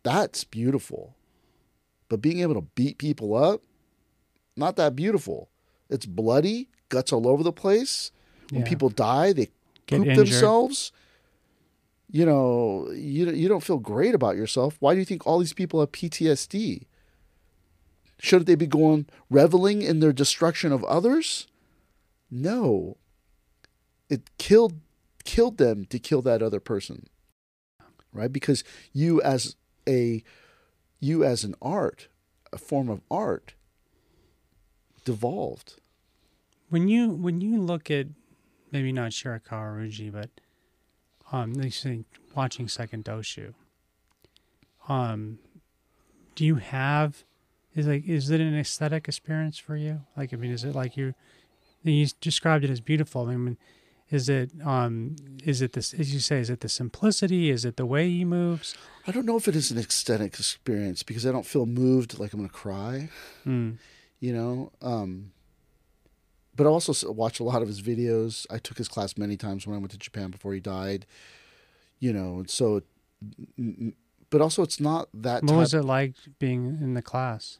[0.04, 1.15] That's beautiful.
[2.08, 3.62] But being able to beat people up,
[4.56, 5.50] not that beautiful.
[5.89, 8.12] It's bloody, guts all over the place.
[8.50, 8.69] When Yeah.
[8.69, 9.50] people die, they
[9.88, 10.91] poop themselves.
[12.10, 14.76] You know, you you don't feel great about yourself.
[14.80, 16.86] Why do you think all these people have PTSD?
[18.23, 21.47] Shouldn't they be going reveling in their destruction of others?
[22.29, 22.97] No.
[24.12, 24.73] It killed
[25.23, 27.07] killed them to kill that other person.
[28.13, 28.31] Right?
[28.31, 29.55] Because you as
[29.89, 30.23] a
[30.99, 32.10] you as an art,
[32.53, 33.55] a form of art,
[35.03, 35.77] devolved.
[36.69, 38.05] When you when you look at
[38.71, 40.29] maybe not Shirakawa Ryuji, but
[41.31, 42.03] um, they say
[42.36, 43.55] watching Second Doshu.
[44.88, 45.39] Um,
[46.36, 47.23] do you have
[47.75, 50.01] is like is it an aesthetic experience for you?
[50.17, 51.13] Like I mean, is it like you
[51.84, 53.27] you described it as beautiful?
[53.27, 53.57] I mean,
[54.10, 57.49] is it um is it this as you say is it the simplicity?
[57.49, 58.75] Is it the way he moves?
[59.07, 62.34] I don't know if it is an aesthetic experience because I don't feel moved like
[62.34, 63.10] I'm going to cry.
[63.47, 63.77] Mm.
[64.19, 65.31] You know, um,
[66.55, 68.45] but I also watch a lot of his videos.
[68.51, 71.07] I took his class many times when I went to Japan before he died.
[71.99, 72.81] You know, and so,
[74.29, 75.43] but also it's not that.
[75.43, 77.60] What was it like being in the class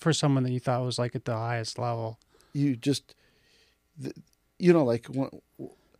[0.00, 2.18] for someone that you thought was like at the highest level?
[2.52, 3.14] you just
[4.58, 5.28] you know like when,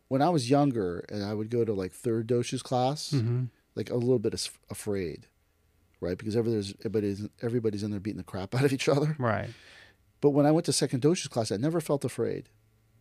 [0.09, 3.45] when i was younger and i would go to like third doshu's class Mm-hmm.
[3.77, 4.35] like a little bit
[4.71, 5.27] afraid
[6.01, 9.51] right because everybody's everybody's everybody's in there beating the crap out of each other Right.
[10.21, 12.49] but when i went to second doshu's class i never felt afraid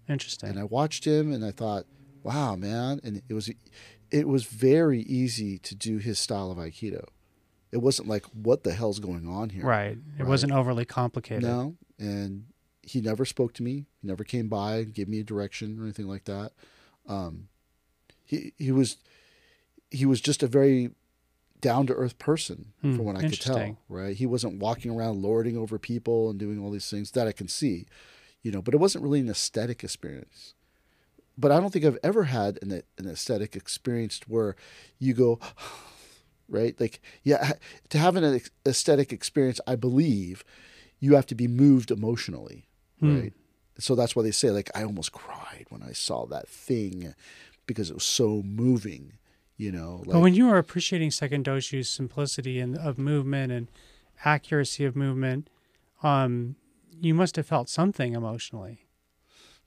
[0.08, 0.50] Interesting.
[0.50, 1.86] and i watched him and i thought
[2.24, 3.50] wow man and it was
[4.12, 7.06] it was very easy to do his style of aikido
[7.72, 9.98] it wasn't like what the hell's going on here right.
[10.18, 10.28] It Right.
[10.28, 11.44] wasn't overly complicated.
[11.44, 12.46] No, and
[12.82, 13.86] he never spoke to me.
[14.02, 16.52] He never came by, gave me a direction or anything like that.
[17.08, 17.48] Um,
[18.26, 18.98] he he was
[19.92, 20.92] he was just a very
[21.62, 23.78] down to earth person Hmm, from what I could tell.
[23.90, 27.32] Right, he wasn't walking around lording over people and doing all these things that I
[27.34, 27.86] can see,
[28.42, 28.62] you know.
[28.62, 30.54] But it wasn't really an aesthetic experience.
[31.38, 34.56] But I don't think I've ever had an an aesthetic experience where
[35.00, 35.40] you go.
[36.50, 37.54] Right, like yeah,
[37.90, 40.44] to have an aesthetic experience, I believe
[41.00, 42.66] you have to be moved emotionally,
[43.00, 43.16] Hmm.
[43.16, 43.34] right?
[43.78, 47.14] So that's why they say like I almost cried when I saw that thing
[47.66, 49.14] because it was so moving,
[49.58, 49.98] you know.
[49.98, 53.70] Like, but when you were appreciating Second Doshu's simplicity and of movement and
[54.26, 55.50] accuracy of movement,
[56.04, 56.56] um,
[57.00, 58.86] you must have felt something emotionally.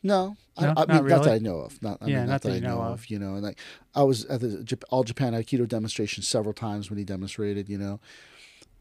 [0.02, 1.32] No, I, No, I not mean not that?
[1.34, 3.06] I know of, not I Yeah, mean, not, that, I know of.
[3.08, 3.34] you know.
[3.34, 3.58] And like
[3.94, 8.00] I was at the All Japan Aikido demonstration several times when he demonstrated, you know.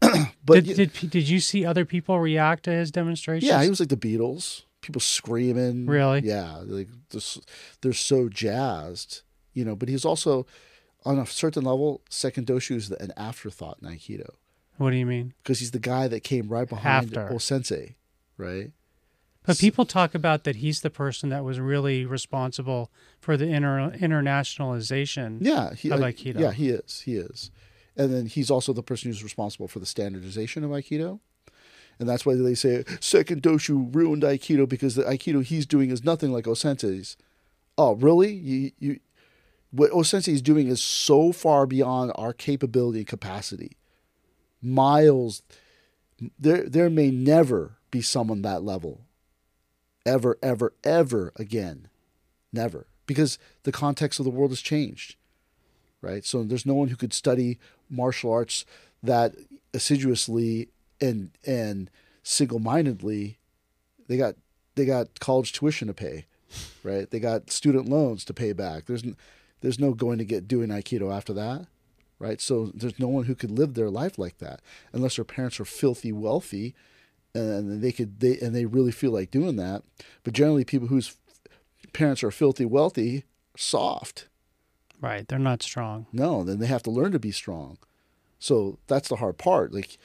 [0.44, 3.48] but did, did did you see other people react to his demonstration?
[3.48, 4.62] yeah, he was like the Beatles.
[4.80, 5.86] People screaming.
[5.86, 6.20] Really?
[6.24, 7.38] Yeah, like this,
[7.82, 9.76] they're so jazzed, you know.
[9.76, 10.44] But he's also,
[11.04, 14.30] on a certain level, second doshu is an afterthought in Aikido
[14.78, 15.34] What do you mean?
[15.42, 17.38] because he's the guy that came right behind After.
[17.38, 17.94] Sensei,
[18.36, 18.72] right?
[19.44, 23.90] But people talk about that he's the person that was really responsible for the inter-
[23.90, 25.38] internationalization.
[25.40, 26.38] Yeah, he, Of uh, Aikido.
[26.38, 27.00] Yeah, he is.
[27.00, 27.50] He is,
[27.96, 31.20] and then he's also the person who's responsible for the standardization of Aikido.
[31.98, 36.02] And that's why they say second doshu ruined Aikido because the Aikido he's doing is
[36.02, 37.16] nothing like Osensei's.
[37.78, 38.32] Oh, really?
[38.32, 39.00] You, you,
[39.70, 43.76] what Osensei is doing is so far beyond our capability and capacity.
[44.60, 45.42] Miles,
[46.38, 49.02] there, there may never be someone that level.
[50.04, 51.88] Ever, ever, ever again.
[52.52, 52.86] Never.
[53.06, 55.16] Because the context of the world has changed.
[56.00, 56.24] Right?
[56.24, 58.64] So there's no one who could study martial arts
[59.02, 59.34] that
[59.74, 60.68] assiduously
[61.00, 61.90] and and
[62.22, 63.38] single-mindedly
[64.08, 64.36] they got
[64.74, 66.26] they got college tuition to pay
[66.84, 69.02] right they got student loans to pay back there's
[69.60, 71.66] there's no going to get doing aikido after that
[72.18, 74.60] right so there's no one who could live their life like that
[74.92, 76.74] unless their parents are filthy wealthy
[77.34, 79.82] and they could they and they really feel like doing that
[80.22, 81.16] but generally people whose
[81.92, 83.24] parents are filthy wealthy
[83.56, 84.26] soft
[85.02, 85.26] Right.
[85.26, 86.06] They're not strong.
[86.12, 87.76] no, then they have to learn to be strong.
[88.38, 89.74] So that's the hard part.
[89.74, 89.98] Like,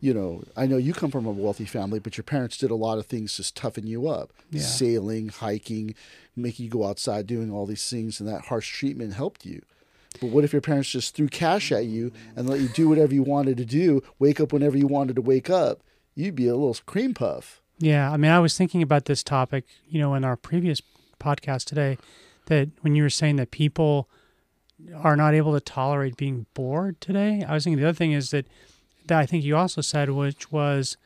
[0.00, 2.74] you know, I know you come from a wealthy family, but your parents did a
[2.74, 4.32] lot of things to toughen you up.
[4.50, 4.62] Yeah.
[4.62, 5.94] Sailing, hiking,
[6.34, 9.62] making you go outside, doing all these things, and that harsh treatment helped you.
[10.20, 13.14] But what if your parents just threw cash at you and let you do whatever
[13.14, 15.82] you wanted to do, wake up whenever you wanted to wake up?
[16.14, 17.60] You'd be a little cream puff.
[17.78, 20.80] Yeah, I mean, I was thinking about this topic, you know, in our previous
[21.18, 21.98] podcast today,
[22.46, 24.08] that when you were saying that people
[24.94, 28.30] are not able to tolerate being bored today, I was thinking the other thing is
[28.30, 28.46] that
[29.06, 30.96] that I think you also said, which was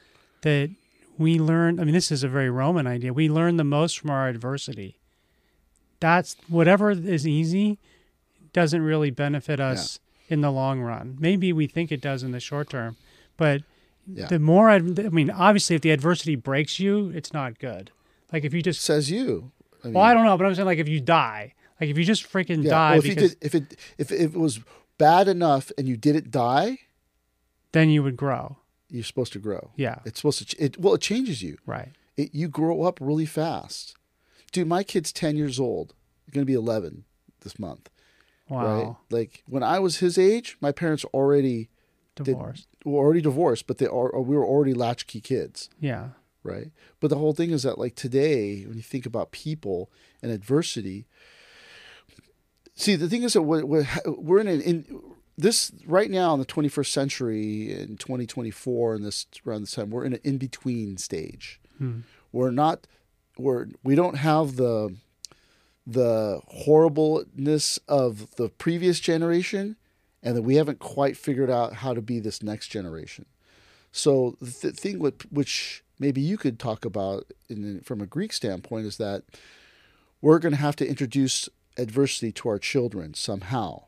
[0.42, 0.70] that
[1.18, 1.80] we learn.
[1.80, 3.12] I mean, this is a very Roman idea.
[3.12, 4.98] We learn the most from our adversity.
[6.00, 7.78] That's whatever is easy
[8.52, 9.98] doesn't really benefit us
[10.28, 11.16] in the long run.
[11.18, 12.96] Maybe we think it does in the short term,
[13.36, 13.62] but
[14.06, 14.26] Yeah.
[14.26, 17.90] the more I, I mean, obviously, if the adversity breaks you, it's not good.
[18.32, 19.50] Like if you just, Says you.
[19.82, 21.98] I mean, well, I don't know, but I'm saying like if you die, like if
[21.98, 24.60] you just freaking die, well, if because you did, if it if, if it was
[24.98, 26.78] bad enough and you didn't die,
[27.72, 28.58] then you would grow.
[28.88, 29.70] you're supposed to grow.
[29.76, 30.44] Yeah, It's supposed to.
[30.46, 31.58] ch- It well, it changes you.
[31.66, 31.90] right.
[32.16, 33.94] It, you grow up really fast.
[34.52, 35.94] Dude, my kid's ten years old.
[36.24, 37.04] He's gonna be eleven
[37.40, 37.90] this month.
[38.48, 38.64] Wow.
[38.64, 38.96] Right?
[39.10, 41.68] Like when I was his age, my parents already
[42.24, 42.68] divorced.
[42.84, 46.08] were already divorced, but they are we were already latchkey kids, yeah.
[46.42, 46.70] right?
[47.00, 49.90] But the whole thing is that like today, when you think about people
[50.22, 51.06] and adversity,
[52.74, 53.64] see the thing is that we're,
[54.06, 55.02] we're, in an in
[55.36, 60.04] this right now in the 21st century in 2024 and this around this time we're
[60.04, 61.60] in an in between stage.
[61.78, 62.00] Hmm.
[62.32, 62.86] We're not
[63.38, 64.96] we're we don't have the
[65.86, 69.76] the horribleness of the previous generation
[70.26, 73.26] and that we haven't quite figured out how to be this next generation.
[73.92, 78.32] So the th- thing with, which maybe you could talk about in, from a Greek
[78.32, 79.22] standpoint is that
[80.20, 81.48] we're going to have to introduce
[81.78, 83.84] adversity to our children somehow.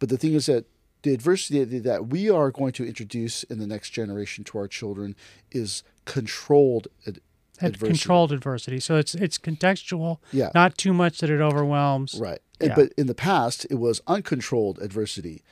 [0.00, 0.66] But the thing is that
[1.02, 5.14] the adversity that we are going to introduce in the next generation to our children
[5.52, 7.20] is controlled ad-
[7.60, 7.98] Had adversity.
[7.98, 8.80] controlled adversity.
[8.80, 10.50] So it's it's contextual, Yeah.
[10.54, 12.14] not too much that it overwhelms.
[12.18, 12.40] Right.
[12.60, 12.74] Yeah.
[12.74, 15.42] But in the past, it was uncontrolled adversity.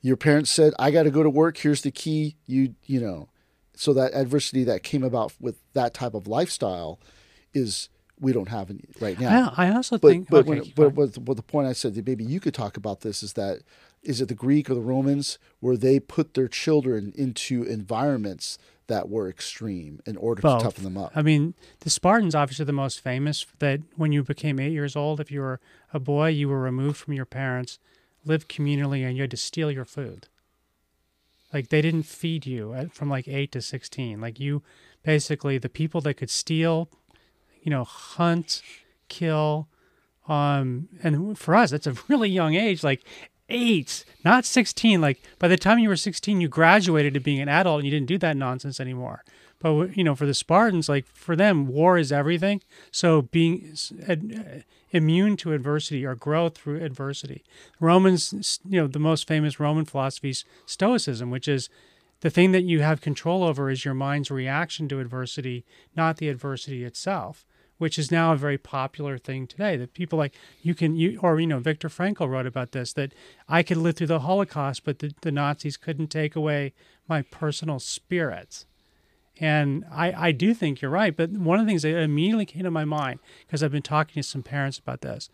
[0.00, 1.56] Your parents said, "I got to go to work.
[1.58, 3.28] Here's the key." You you know,
[3.74, 6.98] so that adversity that came about with that type of lifestyle
[7.52, 7.88] is
[8.20, 9.52] we don't have any right now.
[9.56, 11.94] I, I also But think but, okay, when, but, but, but the point I said
[11.94, 13.60] that maybe you could talk about this is that
[14.02, 19.08] is it the Greek or the Romans where they put their children into environments that
[19.08, 20.58] were extreme in order Both.
[20.58, 21.12] to toughen them up.
[21.14, 23.46] I mean, the Spartans obviously the most famous.
[23.58, 25.60] That when you became eight years old, if you were
[25.92, 27.78] a boy, you were removed from your parents,
[28.24, 30.28] lived communally, and you had to steal your food.
[31.52, 34.20] Like they didn't feed you from like eight to sixteen.
[34.20, 34.62] Like you,
[35.02, 36.90] basically, the people that could steal,
[37.62, 38.62] you know, hunt,
[39.08, 39.68] kill,
[40.26, 42.82] um, and for us, that's a really young age.
[42.82, 43.04] Like
[43.48, 45.00] eight, not sixteen.
[45.00, 47.90] Like by the time you were sixteen, you graduated to being an adult, and you
[47.90, 49.24] didn't do that nonsense anymore.
[49.60, 52.60] But you know, for the Spartans, like for them, war is everything.
[52.90, 53.76] So being
[54.08, 54.16] uh,
[54.90, 57.42] immune to adversity or grow through adversity.
[57.80, 61.68] Romans, you know, the most famous Roman philosophy is Stoicism, which is
[62.20, 65.64] the thing that you have control over is your mind's reaction to adversity,
[65.96, 67.44] not the adversity itself.
[67.84, 69.76] Which is now a very popular thing today.
[69.76, 70.32] That people like
[70.62, 73.12] you can you or you know Viktor Frankl wrote about this that
[73.46, 76.72] I could live through the Holocaust, but the, the Nazis couldn't take away
[77.06, 78.64] my personal spirit.
[79.38, 81.14] And I, I do think you're right.
[81.14, 84.22] But one of the things that immediately came to my mind, because I've been talking
[84.22, 85.28] to some parents about this,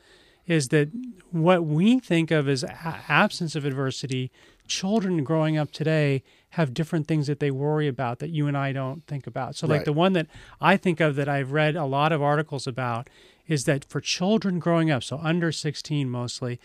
[0.44, 0.88] is that
[1.30, 4.32] what we think of as absence of adversity,
[4.66, 8.72] children growing up today have different things that they worry about that you and I
[8.72, 9.54] don't think about.
[9.56, 9.84] So, like Right.
[9.84, 10.26] the one that
[10.60, 13.08] I think of that I've read a lot of articles about
[13.46, 16.60] is that for children growing up, so under 16 mostly,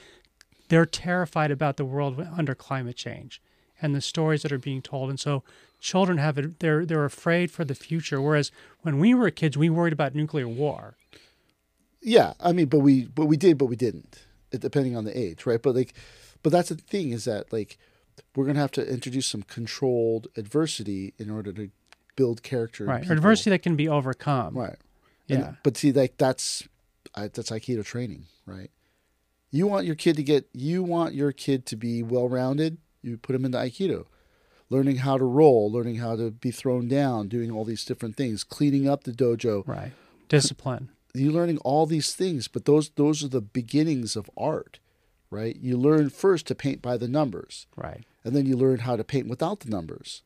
[0.69, 3.41] they're terrified about the world under climate change
[3.81, 5.09] and the stories that are being told.
[5.09, 5.43] And so
[5.79, 8.19] children have it, they're they're afraid for the future.
[8.21, 10.95] Whereas when we were kids, we worried about nuclear war.
[12.01, 15.45] Yeah, I mean, but we but we did, but we didn't, depending on the age,
[15.45, 15.61] right?
[15.61, 15.93] But like,
[16.43, 17.77] but that's the thing is that like
[18.35, 21.69] we're gonna have to introduce some controlled adversity in order to
[22.15, 22.85] build character.
[22.85, 23.09] Right.
[23.09, 24.57] Adversity that can be overcome.
[24.57, 24.77] right?
[25.29, 25.53] And- Yeah.
[25.63, 26.67] but see, like that's
[27.15, 28.69] that's Aikido training, right?
[29.51, 32.77] You want your kid to get, you want your kid to be well rounded.
[33.01, 34.05] You put them into Aikido,
[34.69, 38.43] learning how to roll, learning how to be thrown down, doing all these different things,
[38.43, 39.65] cleaning up the dojo.
[39.67, 39.93] Right.
[40.27, 40.89] Discipline.
[41.13, 44.79] you learning all these things, but those those are the beginnings of art,
[45.29, 45.55] right?
[45.59, 48.03] You learn first to paint by the numbers, Right.
[48.23, 50.21] and then you learn how to paint without the numbers,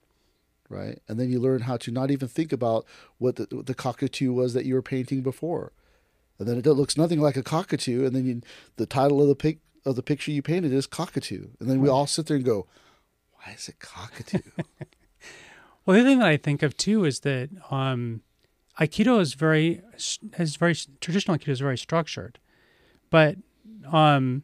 [0.69, 1.01] right?
[1.07, 2.85] And then you learn how to not even think about
[3.17, 5.71] what the, what the cockatoo was that you were painting before,
[6.37, 8.41] and then it looks nothing like a cockatoo, and then you,
[8.77, 11.87] the title of the pic of the picture you painted is cockatoo, and then we
[11.89, 12.67] all sit there and go,
[13.33, 14.41] "Why is it cockatoo?"
[15.85, 18.21] Well, the other thing that I think of too is that um,
[18.79, 19.81] Aikido is very
[20.37, 22.37] is very traditional Aikido is very structured,
[23.09, 23.37] but
[23.91, 24.43] um,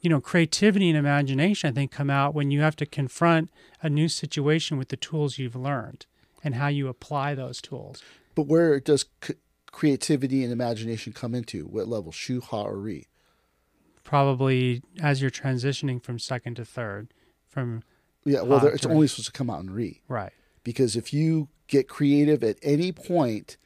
[0.00, 3.50] you know, creativity and imagination I think come out when you have to confront
[3.82, 6.06] a new situation with the tools you've learned
[6.42, 8.02] and how you apply those tools.
[8.34, 9.34] but where does c-
[9.70, 11.64] creativity and imagination come into?
[11.66, 12.12] What level?
[12.12, 13.06] Shu, Ha, or Ri?
[14.02, 17.12] Probably as you'ri transitioning from second to third,
[17.46, 17.82] from
[18.24, 20.32] Yeah, well, there- it's only supposed to come out in re, right.
[20.64, 23.56] because if you get creative at any point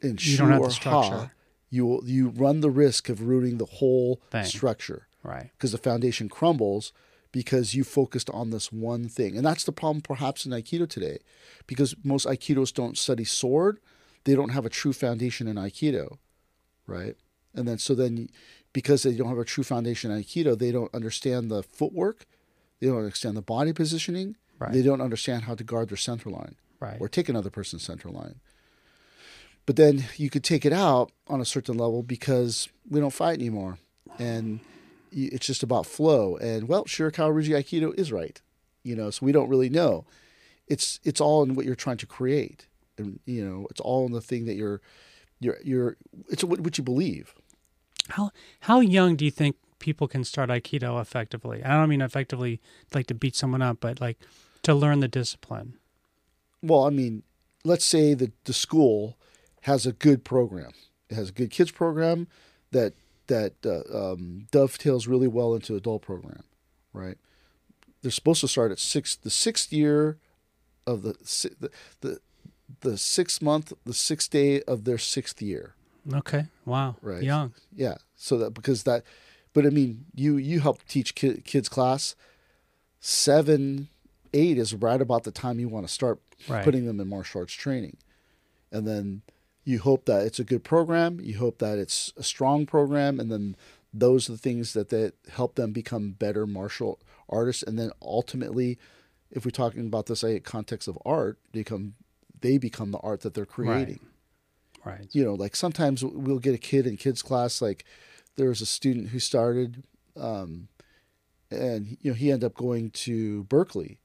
[0.00, 1.16] in You Shu don't have or the structure.
[1.16, 1.30] Ha,
[1.70, 4.44] you will, you run the risk of ruining the whole Thing.
[4.44, 5.50] structure Right.
[5.52, 6.92] because the foundation crumbles
[7.30, 11.18] because you focused on this one thing, and that's the problem perhaps in Aikido today,
[11.66, 13.78] because most Aikidos don't study sword,
[14.24, 16.18] they don't have a true foundation in Aikido,
[16.86, 17.16] right?
[17.54, 18.28] And then so then
[18.72, 22.26] because they don't have a true foundation in Aikido, they don't understand the footwork,
[22.80, 24.72] they don't understand the body positioning, Right.
[24.72, 27.00] they don't understand how to guard their center line Right.
[27.00, 28.40] or take another person's center line.
[29.66, 33.38] But then you could take it out on a certain level because we don't fight
[33.38, 33.78] anymore,
[34.18, 34.60] and
[35.12, 36.36] it's just about flow.
[36.36, 38.40] And well, sure, Ryuji Aikido is right.
[38.82, 40.04] you know, so we don't really know.
[40.66, 44.12] It's it's all in what you're trying to create, and you know, it's all in
[44.12, 44.80] the thing that you're
[45.40, 45.96] you're you're.
[46.28, 47.34] It's what, what you believe.
[48.08, 51.62] How how young do you think people can start Aikido effectively?
[51.62, 52.60] I don't mean effectively
[52.94, 54.18] like to beat someone up, but like
[54.62, 55.74] to learn the discipline.
[56.62, 57.24] Well, I mean,
[57.64, 59.16] let's say that the school
[59.62, 60.72] has a good program.
[61.08, 62.28] It has a good kids program
[62.70, 62.94] that
[63.34, 66.42] that uh, um, dovetails really well into adult program,
[66.92, 67.18] right?
[68.00, 70.18] They're supposed to start at six, the sixth year
[70.86, 71.14] of the
[71.60, 71.70] the
[72.00, 72.18] the,
[72.80, 75.74] the sixth month, the sixth day of their sixth year.
[76.12, 76.46] Okay.
[76.66, 76.96] Wow.
[77.00, 77.22] Right.
[77.22, 77.54] Young.
[77.74, 77.96] Yeah.
[78.16, 79.04] So that because that,
[79.54, 82.16] but I mean, you you help teach ki- kids class.
[83.00, 83.88] Seven,
[84.32, 86.18] eight is right about the time you want to start
[86.48, 86.64] Right.
[86.64, 87.96] putting them in martial arts training,
[88.72, 89.22] and then
[89.64, 91.20] you hope that it's a good program.
[91.20, 93.56] You hope that it's a strong program, and then
[93.94, 96.98] those are the things that that help them become better martial
[97.28, 98.78] artists, and then ultimately,
[99.30, 101.94] if we're talking about this uh, context of art, they become
[102.40, 104.00] they become the art that they're creating
[104.84, 105.06] Right.
[105.12, 107.62] you know, like sometimes we'll get a kid in kids class.
[107.62, 107.84] Like
[108.36, 109.84] there was a student who started,
[110.16, 110.66] um,
[111.52, 113.98] and you know he ended up going to Berkeley.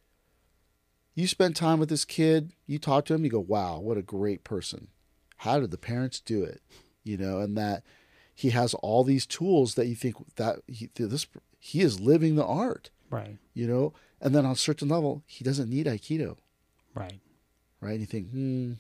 [1.16, 4.04] You spend time with this kid, you talk to him, you go, "Wow, what a
[4.04, 4.90] great person!
[5.38, 6.62] How did the parents do it?"
[7.04, 7.84] You know, and that
[8.34, 11.26] he has all these tools that you think that he, this
[11.60, 12.90] he is living the art.
[13.10, 13.38] Right.
[13.54, 16.38] You know, and then on a certain level, he doesn't need Aikido
[16.94, 17.20] Right.
[17.82, 17.92] right?
[17.92, 18.74] And you think, hmm.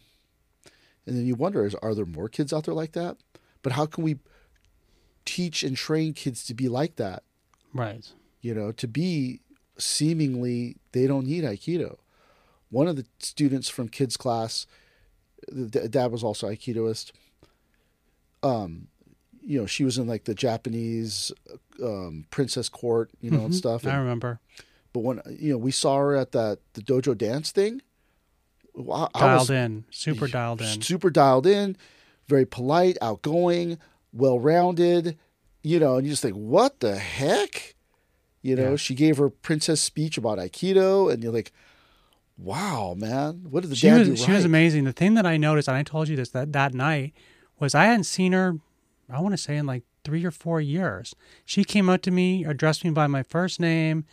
[1.05, 3.18] And then you wonder, is are there more kids out there like that?
[3.62, 4.18] But how can we
[5.26, 7.24] teach and train kids to be like that?
[7.74, 8.05] Right.
[8.41, 9.39] You know, to be
[9.78, 11.97] seemingly they don't need Aikido.
[12.70, 14.68] One of the students from kids class,
[15.48, 17.12] the dad was also Aikidoist.
[18.43, 18.88] Um,
[19.41, 21.32] you know, she was in like the Japanese
[21.82, 23.86] um, princess court, you know, and stuff.
[23.88, 24.39] I remember.
[24.93, 27.82] but when you know we saw her at that the dojo dance thing,
[28.78, 29.86] I, I was in.
[29.89, 30.82] Super dialed in.
[30.82, 31.78] super dialed in,
[32.28, 33.78] very polite, outgoing,
[34.14, 35.18] well rounded,
[35.64, 37.76] you know, and you just think, what the heck?
[38.41, 38.76] You know, Yeah.
[38.76, 41.52] she gave her princess speech about Aikido, and you're like,
[42.38, 44.36] wow, man, what did the she dad was do she right?
[44.36, 44.84] was amazing.
[44.84, 47.14] The thing that I noticed, and I told you this that that night,
[47.60, 48.58] was I hadn't seen her.
[49.10, 51.16] I want to say in like three or four years.
[51.46, 54.06] She came up to me, addressed me by my first name,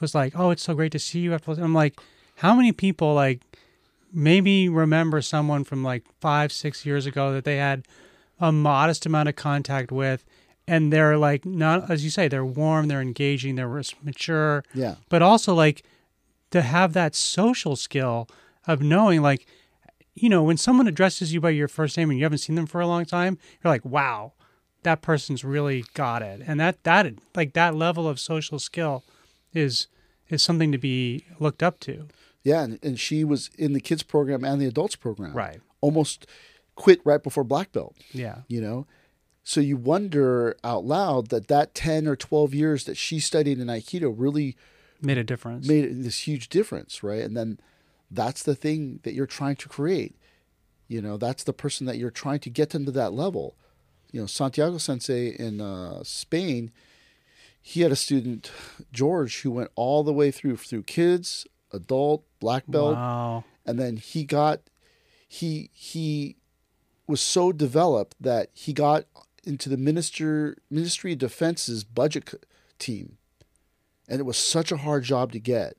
[0.00, 2.00] was like, "Oh, it's so great to see you." After I'm like,
[2.36, 3.42] how many people like
[4.12, 7.86] maybe remember someone from like five, six years ago that they had
[8.40, 10.24] a modest amount of contact with,
[10.66, 15.22] and they're like not as you say, they're warm, they're engaging, they're mature, Yeah, but
[15.22, 15.84] also like
[16.50, 18.28] to have that social skill
[18.66, 19.46] of knowing like
[20.14, 22.66] you know when someone addresses you by your first name and you haven't seen them
[22.66, 24.32] for a long time you're like wow
[24.82, 29.02] that person's really got it and that that like that level of social skill
[29.52, 29.86] is
[30.28, 32.06] is something to be looked up to
[32.42, 35.34] yeah, and, and she was in the kids program and the adults program.
[35.34, 35.60] Right.
[35.82, 36.26] Almost
[36.74, 37.94] quit right before black belt.
[38.12, 38.86] yeah you know
[39.42, 43.66] so you wonder out loud that that 10 or 12 years that she studied in
[43.66, 44.56] aikido really
[45.02, 45.66] made a difference.
[45.66, 47.22] Made this huge difference right?
[47.22, 47.58] And then
[48.10, 50.16] that's the thing that you're trying to create.
[50.88, 53.56] You know that's the person that you're trying to get them to that level.
[54.12, 56.72] You know santiago sensei in uh, spain
[57.62, 58.50] he had a student
[58.92, 62.96] george who went all the way through through kids adult black belt.
[62.96, 63.44] Wow.
[63.64, 64.60] And then he got
[65.28, 66.36] he he
[67.06, 69.04] was so developed that he got
[69.44, 72.44] into the minister ministry of defense's budget
[72.78, 73.16] team
[74.10, 75.76] and it was such a hard job to get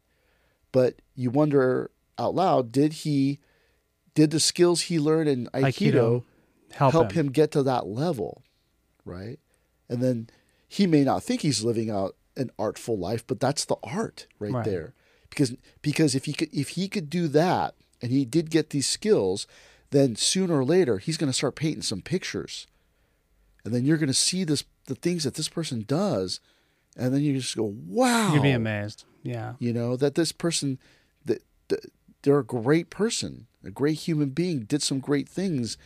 [0.72, 3.40] but you wonder out loud did he
[4.16, 6.24] did the skills he learned in aikido, Aikido
[6.72, 7.28] help, help, him.
[7.28, 7.32] him.
[7.32, 8.42] get to that level
[9.06, 9.38] right
[9.90, 10.30] and then
[10.68, 14.52] he may not think he's living out an artful life but that's the art right,
[14.54, 14.66] Right.
[14.66, 14.94] there
[15.30, 18.88] because because if he could if he could do that and he did get these
[18.88, 19.46] skills
[19.92, 22.68] then sooner or later he's going to start painting some pictures
[23.66, 26.40] and then you're going to see this the things that this person does
[26.98, 29.06] and then you just go wow you'd be amazed.
[29.24, 29.54] Yeah.
[29.60, 30.80] You know that this person
[31.26, 31.92] that, that
[32.24, 35.78] they're a great person a great human being did some great things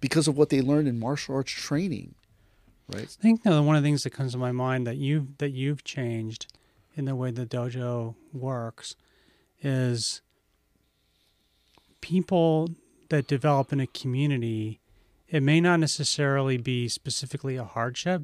[0.00, 2.14] because of what they learned in martial arts training
[2.92, 3.02] right?
[3.02, 5.28] I think you know, one of the things that comes to my mind that you
[5.38, 6.46] that you've changed
[6.94, 8.96] in the way the dojo works
[9.62, 10.20] is
[12.00, 12.70] people
[13.08, 14.80] that develop in a community.
[15.28, 18.22] It may not necessarily be specifically a hardship,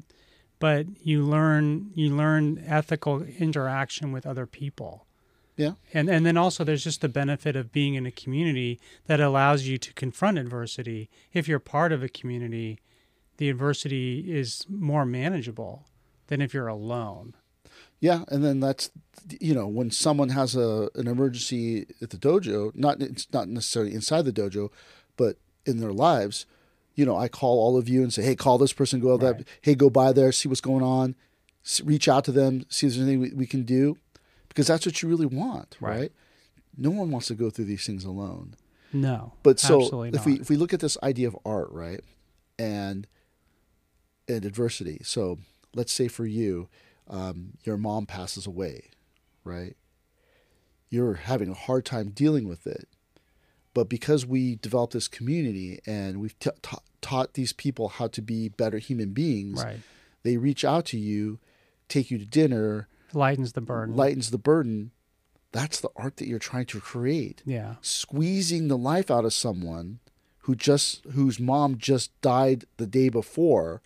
[0.59, 5.05] but you learn you learn ethical interaction with other people.
[5.55, 9.19] yeah And and then also there's just the benefit of being in a community that
[9.19, 11.09] allows you to confront adversity.
[11.33, 12.79] If you're part of a community,
[13.37, 15.85] the adversity is more manageable
[16.27, 17.35] than if you're alone.
[17.99, 18.91] Yeah, and then that's
[19.39, 23.93] you know when someone has a an emergency at the dojo, not it's not necessarily
[23.93, 24.69] inside the dojo,
[25.17, 26.45] but in their lives,
[26.95, 29.35] you know, I call all of you and say, hey, call this person, go that,
[29.35, 29.47] Right.
[29.61, 31.15] hey, go by there, see what's going on,
[31.63, 33.97] s- reach out to them, see if there's anything we, we can do,
[34.47, 35.99] because that's what you really want, Right.
[35.99, 36.11] right?
[36.77, 38.55] No one wants to go through these things alone.
[38.93, 39.33] No.
[39.43, 42.01] But so if we if we look at this idea of art, right,
[42.57, 43.07] and
[44.27, 45.01] and adversity.
[45.03, 45.39] So
[45.73, 46.69] let's say for you,
[47.09, 48.89] um, your mom passes away,
[49.43, 49.75] right?
[50.89, 52.87] You're having a hard time dealing with it,
[53.75, 58.21] but because we developed this community and we've t- ta- taught these people how to
[58.23, 59.81] be better human beings, right.
[60.23, 61.37] they reach out to you,
[61.87, 63.95] take you to dinner, Lightens the burden.
[63.95, 64.91] lightens the burden.
[65.51, 67.75] That's the art that you're trying to create yeah.
[67.81, 69.99] squeezing the life out of someone
[70.39, 73.81] who just whose mom just died the day before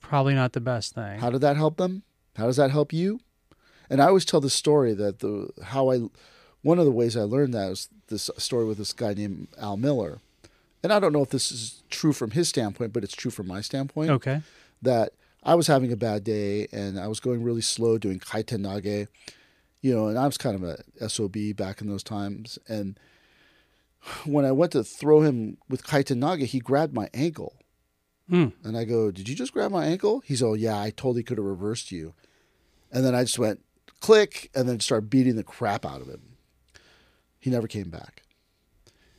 [0.00, 1.18] Probably not the best thing.
[1.18, 2.02] how did that help them
[2.36, 3.20] how does that help you
[3.90, 6.00] and i always tell the story that the how i
[6.62, 9.76] one of the ways i learned that was this story with this guy named al
[9.76, 10.18] miller
[10.82, 13.46] and i don't know if this is true from his standpoint but it's true from
[13.46, 14.42] my standpoint okay.
[14.82, 18.60] that I was having a bad day and I was going really slow doing kaiten
[18.60, 19.08] nage,
[19.80, 22.58] you know, and I was kind of a SOB back in those times.
[22.68, 22.98] And
[24.24, 27.56] when I went to throw him with kaiten nage, he grabbed my ankle.
[28.30, 28.52] Mm.
[28.62, 30.20] And I go, Did you just grab my ankle?
[30.20, 32.14] He's, Oh, yeah, I totally could have reversed you.
[32.92, 33.64] And then I just went
[34.00, 36.29] click and then started beating the crap out of him.
[37.40, 38.22] He never came back.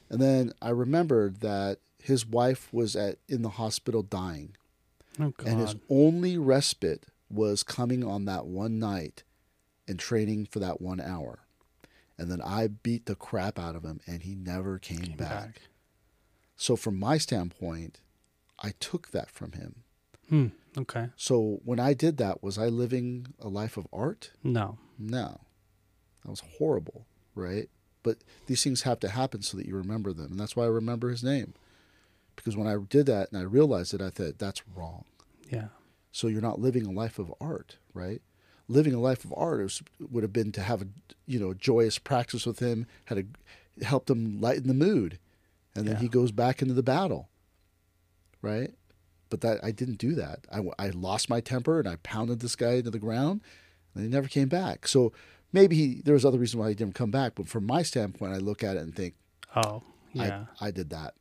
[0.10, 4.56] And then I remembered that his wife was at in the hospital dying
[5.20, 5.48] Oh God.
[5.48, 9.24] and his only respite was coming on that one night
[9.88, 11.40] and training for that one hour.
[12.18, 15.30] And then I beat the crap out of him and he never came, Came back.
[15.30, 15.62] back.
[16.56, 18.00] So, from my standpoint,
[18.60, 19.84] I took that from him.
[20.30, 20.48] Hmm.
[20.78, 21.08] Okay.
[21.16, 24.32] So, when I did that, was I living a life of art?
[24.44, 24.78] No.
[25.00, 25.42] No.
[26.24, 27.70] That was horrible, right?
[28.04, 30.32] But these things have to happen so that you remember them.
[30.32, 31.54] And that's why I remember his name.
[32.36, 35.04] Because when I did that and I realized it, I thought, that's wrong.
[35.50, 35.68] Yeah.
[36.12, 38.22] So you're not living a life of art, right?
[38.68, 40.88] Living a life of art is, would have been to have a
[41.28, 45.20] you know joyous practice with him, had a, helped him lighten the mood,
[45.76, 46.02] and then Yeah.
[46.02, 47.30] he goes back into the battle,
[48.42, 48.72] right?
[49.30, 50.46] But that I didn't do that.
[50.52, 53.42] I, I lost my temper and I pounded this guy into the ground,
[53.94, 54.88] and he never came back.
[54.88, 55.12] So
[55.54, 57.34] maybe he, there was other reason why he didn't come back.
[57.36, 59.16] But from my standpoint, I look at it and think,
[59.56, 59.84] Oh.
[60.14, 60.46] Yeah.
[60.60, 61.14] I, I did that.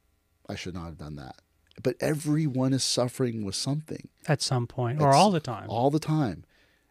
[0.49, 1.37] I should not have done that.
[1.83, 5.67] But everyone is suffering with something At some point, or all the time.
[5.71, 6.45] all the time.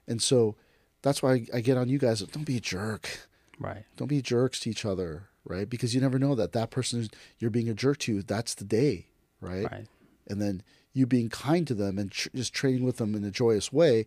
[0.07, 0.55] And so
[1.01, 2.21] that's why I, I get on you guys.
[2.21, 3.27] Don't be a jerk.
[3.59, 3.83] right.
[3.97, 5.69] Don't be jerks to each other, right?
[5.69, 8.65] Because you never know that that person who's- you're being a jerk to, that's the
[8.65, 9.07] day,
[9.41, 9.65] right?
[9.69, 9.87] Right.
[10.27, 10.63] And then
[10.93, 14.05] you being kind to them and tr- just trading with them in a joyous way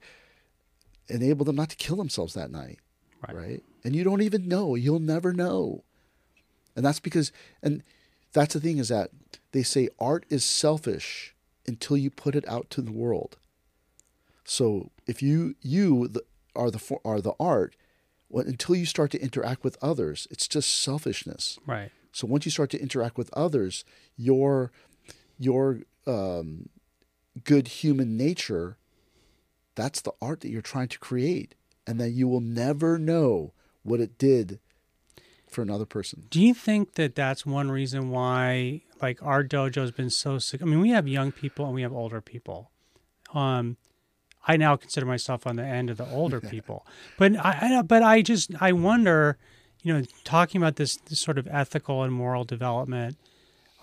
[1.08, 2.78] enable them not to kill themselves that night,
[3.26, 3.36] Right.
[3.36, 3.62] right?
[3.84, 4.74] And you don't even know.
[4.74, 5.84] You'll never know.
[6.74, 7.82] And that's because, and
[8.32, 9.10] that's the thing is that
[9.52, 11.34] they say art is selfish
[11.66, 13.36] until you put it out to the world.
[14.44, 16.22] So if you you the,
[16.56, 17.76] are the are the art,
[18.28, 21.58] well, until you start to interact with others, it's just selfishness.
[21.66, 21.90] Right.
[22.12, 23.84] So once you start to interact with others,
[24.16, 24.72] your
[25.38, 26.68] your um,
[27.44, 28.76] good human nature,
[29.74, 31.54] that's the art that you're trying to create,
[31.86, 33.52] and that you will never know
[33.82, 34.60] what it did
[35.48, 36.24] for another person.
[36.30, 40.62] Do you think that that's one reason why, like, our dojo has been so sick?
[40.62, 42.70] I mean, we have young people and we have older people.
[43.34, 43.76] Um,
[44.46, 46.86] I now consider myself on the end of the older people,
[47.18, 49.38] but I, I, but I just, I wonder,
[49.82, 53.16] you know, talking about this, this sort of ethical and moral development,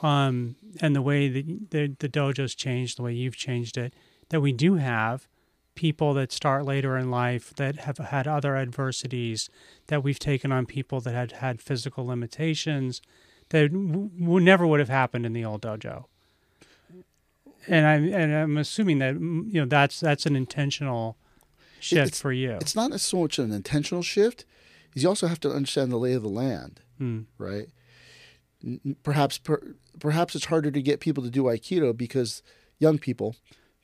[0.01, 3.93] um, and the way that the, the dojo's changed, the way you've changed it,
[4.29, 5.27] that we do have
[5.75, 9.49] people that start later in life that have had other adversities
[9.87, 13.01] that we've taken on people that had had physical limitations
[13.49, 14.09] that w-
[14.39, 16.05] never would have happened in the old dojo.
[17.67, 21.17] And I'm and I'm assuming that mm, you know that's that's an intentional
[21.79, 22.51] shift It's- for you.
[22.61, 24.45] It's not so much an intentional shift;
[24.95, 27.21] is you also have to understand the lay of the land, Hmm.
[27.37, 27.67] right?
[29.03, 32.41] Perhaps per, perhaps it's harder to get people to do aikido because
[32.77, 33.35] young people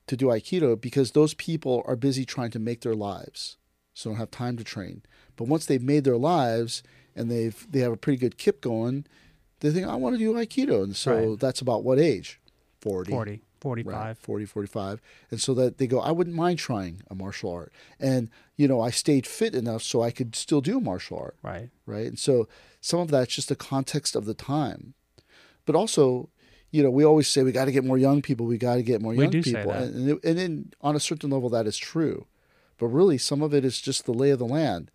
[0.07, 3.57] to do aikido because those people are busy trying to make their lives,
[3.93, 5.01] so don't have time to train.
[5.35, 6.83] But once they've made their lives
[7.15, 9.05] and they've they have a pretty good kip going,
[9.61, 11.39] they think I want to do aikido, and so Right.
[11.39, 12.39] that's about what age?
[12.81, 13.11] 40.
[13.11, 13.93] 40, 45.
[13.93, 15.01] Right, 40, 45.
[15.31, 17.73] And so that they go, I wouldn't mind trying a martial art.
[17.99, 21.35] And, you know, I stayed fit enough so I could still do martial art.
[21.41, 21.69] Right.
[21.87, 22.05] Right.
[22.05, 22.47] And so
[22.79, 24.93] some of that's just the context of the time.
[25.65, 26.29] But also,
[26.75, 28.45] you know, we always say we got to get more young people.
[28.45, 29.71] We got to get more We young do say people.
[29.73, 29.83] that.
[29.83, 32.25] And, and, and then on a certain level, that is true.
[32.77, 34.91] but really some of it is just the lay of the land,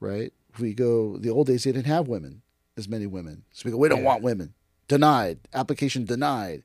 [0.00, 0.32] right?
[0.58, 2.42] We go the old days, they didn't have women
[2.78, 4.10] as many women, so we go, we don't Yeah.
[4.12, 4.54] want women,
[4.94, 6.62] denied, application denied.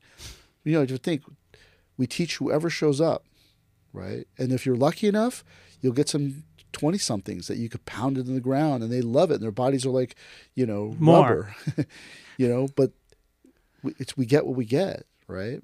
[0.64, 1.22] You know, you think
[1.98, 3.24] we teach whoever shows up,
[3.92, 4.26] right?
[4.38, 5.44] And if you're lucky enough,
[5.80, 9.02] you'll get some 20 somethings that you could pound it in the ground and they
[9.02, 10.16] love it and their bodies are like,
[10.54, 11.20] you know, More.
[11.20, 11.56] rubber,
[12.38, 12.92] you know, but
[13.98, 15.60] it's, we get what we get, right?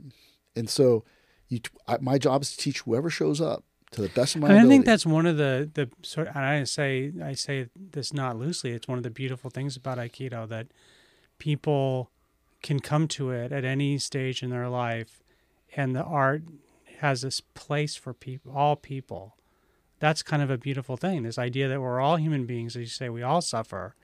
[0.57, 1.05] And so
[1.49, 4.49] you, I, my job is to teach whoever shows up to the best of my
[4.49, 4.69] I ability.
[4.69, 6.29] think that's one of the the sort.
[6.29, 8.71] And I say I say this not loosely.
[8.71, 10.69] It's one of the beautiful things about Aikido that
[11.39, 12.11] people
[12.63, 15.23] can come to it at any stage in their life,
[15.77, 16.43] and the art
[16.99, 19.37] has this place for people, all people.
[19.99, 21.23] That's kind of a beautiful thing.
[21.23, 23.95] This idea that we're all human beings, as you say, we all suffer.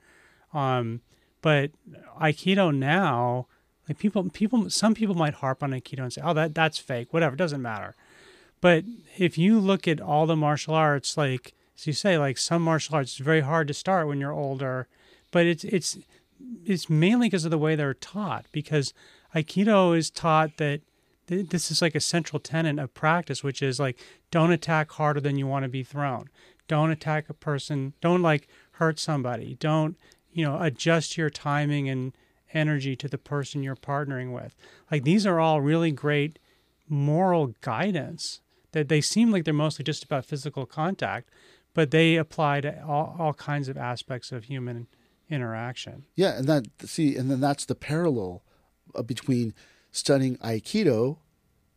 [0.53, 1.01] Um,
[1.41, 1.71] but
[2.21, 3.47] Aikido now,
[3.87, 7.13] like people, people, some people might harp on Aikido and say, "Oh, that that's fake."
[7.13, 7.95] Whatever, doesn't matter.
[8.59, 8.83] But
[9.17, 12.95] if you look at all the martial arts, like as you say, like some martial
[12.95, 14.87] arts, it's very hard to start when you're older.
[15.31, 15.97] But it's it's
[16.65, 18.45] it's mainly because of the way they're taught.
[18.51, 18.93] Because
[19.35, 20.81] Aikido is taught that
[21.27, 23.97] th- this is like a central tenet of practice, which is like
[24.31, 26.29] don't attack harder than you want to be thrown.
[26.67, 27.93] Don't attack a person.
[28.01, 29.55] Don't like hurt somebody.
[29.59, 29.97] Don't
[30.33, 32.13] you know adjust your timing and
[32.57, 34.55] energy to the person you're partnering with.
[34.91, 36.39] Like these are all really great
[36.89, 38.41] moral guidance
[38.71, 41.29] that they seem like they're mostly just about physical contact,
[41.73, 44.87] but they apply to all, all kinds of aspects of human
[45.29, 46.05] interaction.
[46.15, 48.43] Yeah, and that see, and then that's the parallel
[48.95, 49.53] uh, between
[49.91, 51.17] studying Aikido,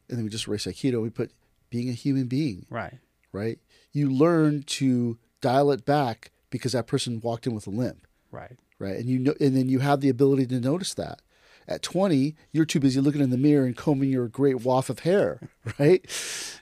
[0.08, 1.02] and then we just erase Aikido.
[1.02, 1.32] We put
[1.70, 2.98] being a human being, Right.
[3.32, 3.58] right?
[3.92, 8.56] You learn to dial it back because that person walked in with a limp, Right.
[8.78, 8.96] right?
[8.96, 11.20] And you know, and then you have the ability to notice that.
[11.68, 15.00] At 20, you're too busy looking in the mirror and combing your great waff of
[15.00, 15.40] hair,
[15.78, 16.04] right?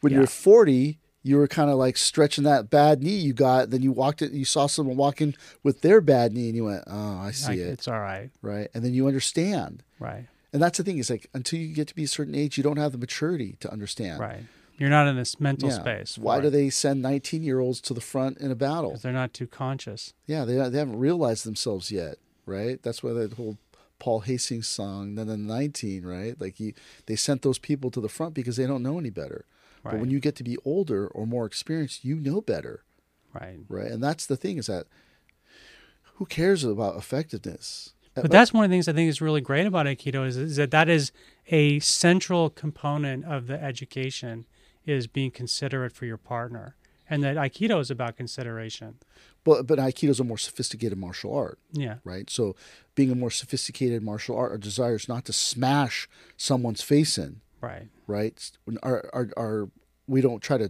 [0.00, 0.18] When Yeah.
[0.20, 3.70] you're 40, you were kind of like stretching that bad knee you got.
[3.70, 6.84] Then you walked it, you saw someone walking with their bad knee, and you went,
[6.86, 8.30] "Oh, I see Like, it," It's all right.
[8.42, 8.68] right?
[8.74, 9.82] And then you understand.
[9.98, 10.26] Right.
[10.52, 12.62] And that's the thing is like until you get to be a certain age, you
[12.62, 14.20] don't have the maturity to understand.
[14.20, 14.44] Right.
[14.78, 15.74] You're not in this mental Yeah.
[15.80, 16.16] space.
[16.16, 18.96] Why for do they send 19 year olds to the front in a battle?
[18.96, 20.14] they're not too conscious.
[20.26, 22.16] Yeah, they, they haven't realized themselves yet,
[22.46, 22.80] right?
[22.82, 23.58] That's why that whole
[23.98, 26.40] Paul Hastings song, then in 19, right?
[26.40, 26.74] Like he,
[27.06, 29.44] they sent those people to the front because they don't know any better.
[29.82, 29.92] Right.
[29.92, 32.84] But when you get to be older or more experienced, you know better,
[33.34, 33.58] Right.
[33.68, 33.90] right?
[33.90, 34.86] And that's the thing is that
[36.14, 37.94] who cares about effectiveness?
[38.14, 40.56] But that's one of the things I think is really great about Aikido is, is
[40.56, 41.12] that that is
[41.48, 44.44] a central component of the education
[44.88, 46.76] is being considerate for your partner,
[47.08, 48.96] and that Aikido is about consideration.
[49.44, 51.58] but but Aikido is a more sophisticated martial art.
[51.72, 51.96] Yeah.
[52.04, 52.28] right?
[52.30, 52.54] So,
[52.94, 57.40] being a more sophisticated martial art, our desire is not to smash someone's face in,
[57.60, 57.88] Right.
[58.06, 58.50] right?
[58.82, 59.70] Our, our, our,
[60.06, 60.68] we don't try to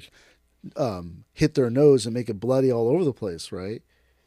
[0.77, 3.83] um, hit their nose and make it bloody all over the place, right?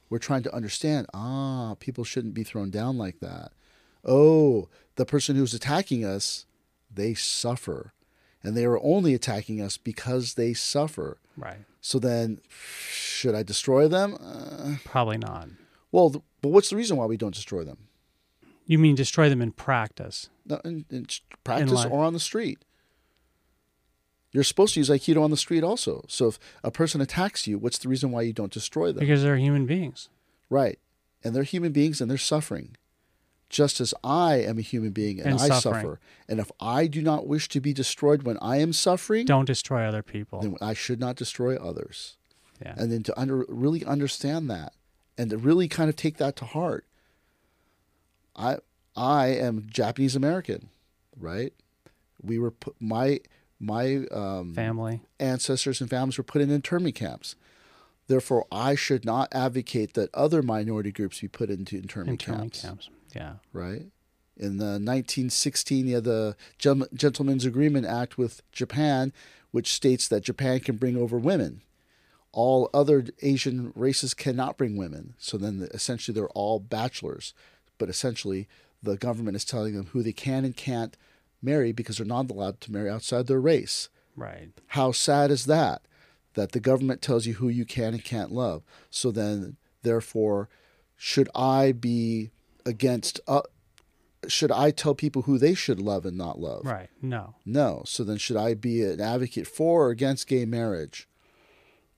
[0.10, 3.52] We're trying to understand, ah, people shouldn't be thrown down like that.
[4.04, 6.46] Oh, the person who's attacking us,
[6.94, 7.94] they suffer.
[8.44, 11.18] And they are only attacking us because they suffer.
[11.38, 11.60] Right.
[11.80, 14.18] So then, should I destroy them?
[14.20, 15.50] Uh, Probably not.
[15.92, 17.78] well, th- but what's the reason why we don't destroy them?
[18.66, 20.30] You mean destroy them in practice?
[20.46, 21.06] No, in, in
[21.44, 21.92] practice life.
[21.92, 22.60] or on the street.
[24.32, 26.06] You're supposed to use Aikido on the street also.
[26.08, 29.00] So if a person attacks you, what's the reason why you don't destroy them?
[29.02, 30.10] Because they're human beings.
[30.50, 30.80] right.
[31.24, 32.78] And they're human beings and they're suffering.
[33.52, 35.84] Just as I am a human being and, And I suffering.
[35.84, 36.00] suffer.
[36.30, 39.84] And if I do not wish to be destroyed when I am suffering, Don't destroy
[39.86, 40.40] other people.
[40.42, 42.16] then I should not destroy others.
[42.62, 42.76] Yeah.
[42.78, 44.74] And then to under, really understand that
[45.18, 46.86] and to really kind of take that to heart.
[48.36, 48.58] I
[48.96, 50.70] I am Japanese American,
[51.20, 51.54] right?
[52.22, 53.20] We were put, my
[53.60, 55.02] my um, Family.
[55.20, 57.36] ancestors and families were put in internment camps.
[58.08, 62.62] Therefore, I should not advocate that other minority groups be put into internment, Internment camps,
[62.62, 62.90] camps.
[63.14, 63.36] Yeah.
[63.54, 63.88] right?
[64.38, 69.14] In the 1916, you have the Gen- Gentleman's Agreement Act with Japan,
[69.52, 71.62] which states that Japan can bring over women.
[72.32, 75.16] All other Asian races cannot bring women.
[75.18, 77.34] So then, essentially, they're all bachelors.
[77.78, 78.48] But essentially,
[78.82, 80.96] the government is telling them who they can and can't
[81.42, 83.90] marry because they're not allowed to marry outside their race.
[84.16, 84.50] Right.
[84.68, 85.82] How sad is that?
[86.36, 88.64] That the government tells you who you can and can't love.
[88.90, 90.48] So then, therefore,
[90.96, 92.32] should I be
[92.66, 93.20] against?
[93.28, 93.42] Uh,
[94.28, 96.66] should I tell people who they should love and not love?
[96.66, 96.90] Right.
[97.02, 97.36] No.
[97.46, 97.84] No.
[97.86, 101.08] So then, should I be an advocate for or against gay marriage?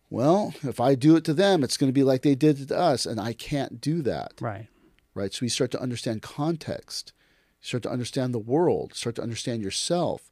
[0.10, 2.68] Well, if I do it to them, it's going to be like they did it
[2.68, 4.68] to us, and I can't do that Right.
[5.16, 5.34] right?
[5.34, 7.14] So we start to understand context,
[7.62, 10.30] start to understand the world, start to understand yourself.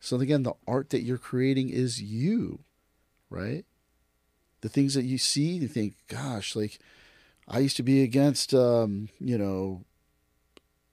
[0.00, 2.60] So again, the art that you're creating is you,
[3.28, 3.64] right?
[4.62, 6.78] the things that you see, you think, gosh, like
[7.52, 9.82] I used to be against, um, you know,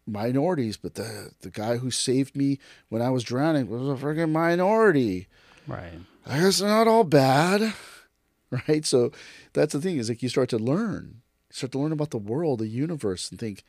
[0.08, 4.32] minorities, but the the guy who saved me when I was drowning was a freaking
[4.32, 5.28] minority.
[5.68, 6.00] Right.
[6.26, 7.74] I guess they're not all bad,
[8.68, 8.86] right?
[8.86, 9.12] So
[9.54, 12.18] that's the thing is like you start to learn, you start to learn about the
[12.18, 13.64] world, the universe, and think,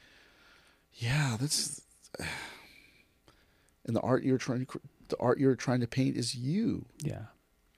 [0.94, 1.82] yeah, that's.
[3.86, 7.22] And the art you're trying to the art you're trying to paint is you, Yeah.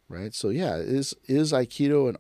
[0.09, 0.35] right?
[0.35, 2.17] So yeah, is is Aikido an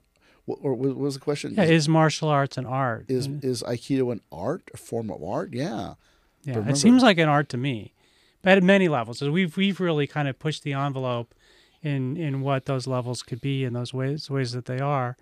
[0.60, 1.54] or what was the question?
[1.54, 1.64] Yeah.
[1.64, 3.06] Is martial arts an art?
[3.08, 5.52] is And- is Aikido an art, a form of art?
[5.52, 5.94] Yeah.
[6.44, 7.92] Yeah, remember- it seems like an art to me,
[8.42, 9.18] but at many levels.
[9.18, 11.34] So we've we've really kind of pushed the envelope
[11.82, 15.16] in in what those levels could be and those ways ways that they are.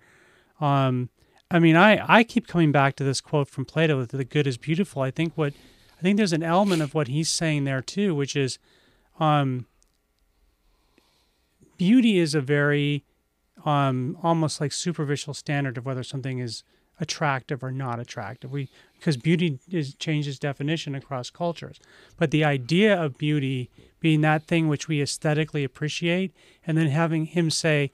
[0.61, 1.09] Um,
[1.51, 4.47] I mean, I I keep coming back to this quote from Plato that the good
[4.47, 5.01] is beautiful.
[5.01, 5.53] I think what
[5.97, 8.57] I think there's an element of what he's saying there too, which is,
[9.19, 9.65] um,
[11.77, 13.03] beauty is a very
[13.65, 16.63] um, almost like superficial standard of whether something is
[16.99, 18.51] attractive or not attractive.
[18.51, 21.79] We because beauty is changes definition across cultures,
[22.17, 26.33] but the idea of beauty being that thing which we aesthetically appreciate,
[26.65, 27.91] and then having him say,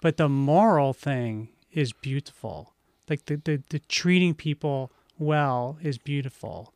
[0.00, 2.74] "But the moral thing is beautiful."
[3.08, 6.72] Like the the, the treating people well is beautiful.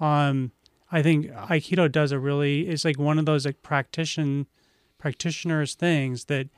[0.00, 0.52] Um,
[0.90, 4.46] I think Aikido does a really is like one of those like practition
[4.98, 6.48] practitioners things that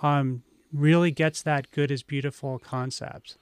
[0.00, 0.42] um,
[0.72, 3.36] really gets that good is beautiful concept.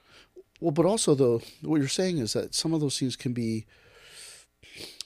[0.59, 3.65] Well, but also though, what you're saying is that some of those things can be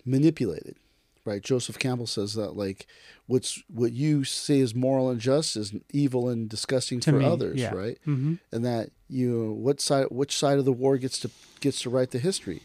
[0.05, 0.76] manipulated,
[1.23, 1.41] right?
[1.41, 2.88] Joseph Campbell says that like
[3.28, 7.26] what's what you say is moral and just is evil and disgusting To for me,
[7.26, 7.73] others, yeah.
[7.73, 7.97] right?
[8.05, 11.89] hmm And that you what side which side of the war gets to gets to
[11.89, 12.63] write the history,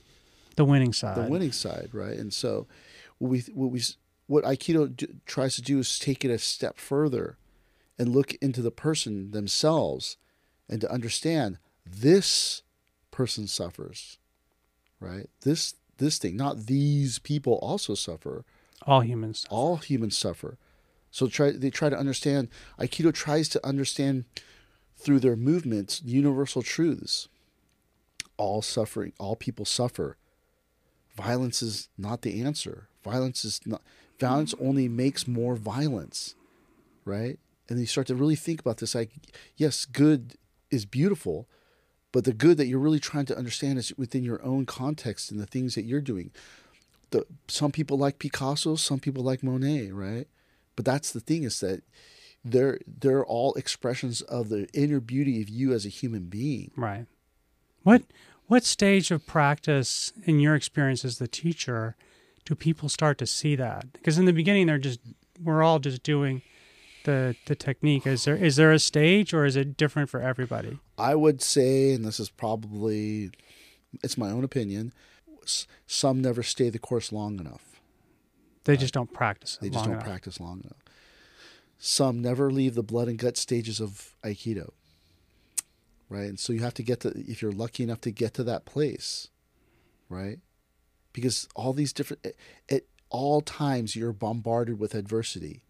[0.57, 1.17] The winning side.
[1.17, 2.17] the winning side, right?
[2.17, 2.67] And so
[3.19, 3.83] what we what we
[4.27, 7.37] what Aikido d- tries to do is take it a step further
[8.01, 10.17] and look into the person themselves
[10.69, 12.63] and to understand this
[13.13, 14.19] person suffers
[15.01, 15.29] right?
[15.41, 18.45] This this thing not these people also suffer.
[18.87, 19.41] All humans.
[19.41, 19.55] Suffer.
[19.55, 20.59] all humans suffer.
[21.11, 22.49] So try they try to understand
[22.79, 24.25] aikido tries to understand
[24.97, 27.29] through their movements universal truths.
[28.37, 30.17] All suffering all people suffer.
[31.17, 32.89] Violence is not the answer.
[33.03, 33.83] Violence is not
[34.19, 36.35] violence only makes more violence
[37.07, 37.39] right
[37.71, 39.13] and you start to really think about this like
[39.57, 40.35] yes good
[40.71, 41.49] is beautiful
[42.13, 45.41] but the good that you're really trying to understand is within your own context and
[45.41, 46.31] the things that you're doing
[47.11, 50.27] the some people like Picasso, some people like Monet, right?
[50.77, 51.83] But that's the thing is that
[52.45, 56.71] they're they're all expressions of the inner beauty of you as a human being.
[56.77, 57.07] Right.
[57.83, 58.03] What
[58.47, 61.97] what stage of practice in your experience as the teacher
[62.45, 63.93] do people start to see that?
[63.93, 65.01] Because in the beginning they're just
[65.43, 66.43] we're all just doing
[67.05, 68.07] the the technique.
[68.07, 70.79] Is there is there a stage or is it different for everybody?
[70.99, 73.31] I would say, and this is probably
[74.03, 74.93] it's my own opinion,
[75.43, 77.81] s- some never stay the course long enough.
[78.65, 80.05] They just don't practice They just don't enough.
[80.05, 80.77] practice long enough.
[81.79, 84.71] Some never leave the blood and gut stages of Aikido.
[86.09, 86.29] Right?
[86.29, 88.65] And so you have to get to if you're lucky enough to get to that
[88.65, 89.29] place,
[90.09, 90.39] right?
[91.13, 92.27] Because all these different
[92.69, 95.63] at all times you're bombarded with adversity.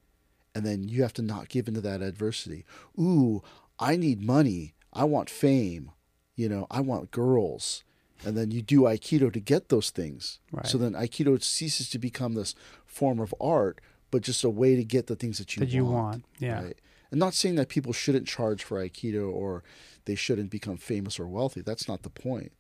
[0.55, 2.65] And then you have to not give into that adversity.
[2.99, 3.43] Ooh,
[3.79, 4.75] I need money.
[4.93, 5.93] I want fame.
[6.35, 7.85] You know, I want girls.
[8.25, 10.41] And then you do Aikido to get those things.
[10.53, 10.67] Right.
[10.67, 13.81] So then Aikido ceases to become this form of art,
[14.11, 15.95] but just a way to get the things that you That you want.
[15.95, 16.63] want, yeah.
[16.65, 16.79] Right?
[17.11, 19.63] And not saying that people shouldn't charge for Aikido or
[20.05, 21.61] they shouldn't become famous or wealthy.
[21.61, 22.53] That's not the point.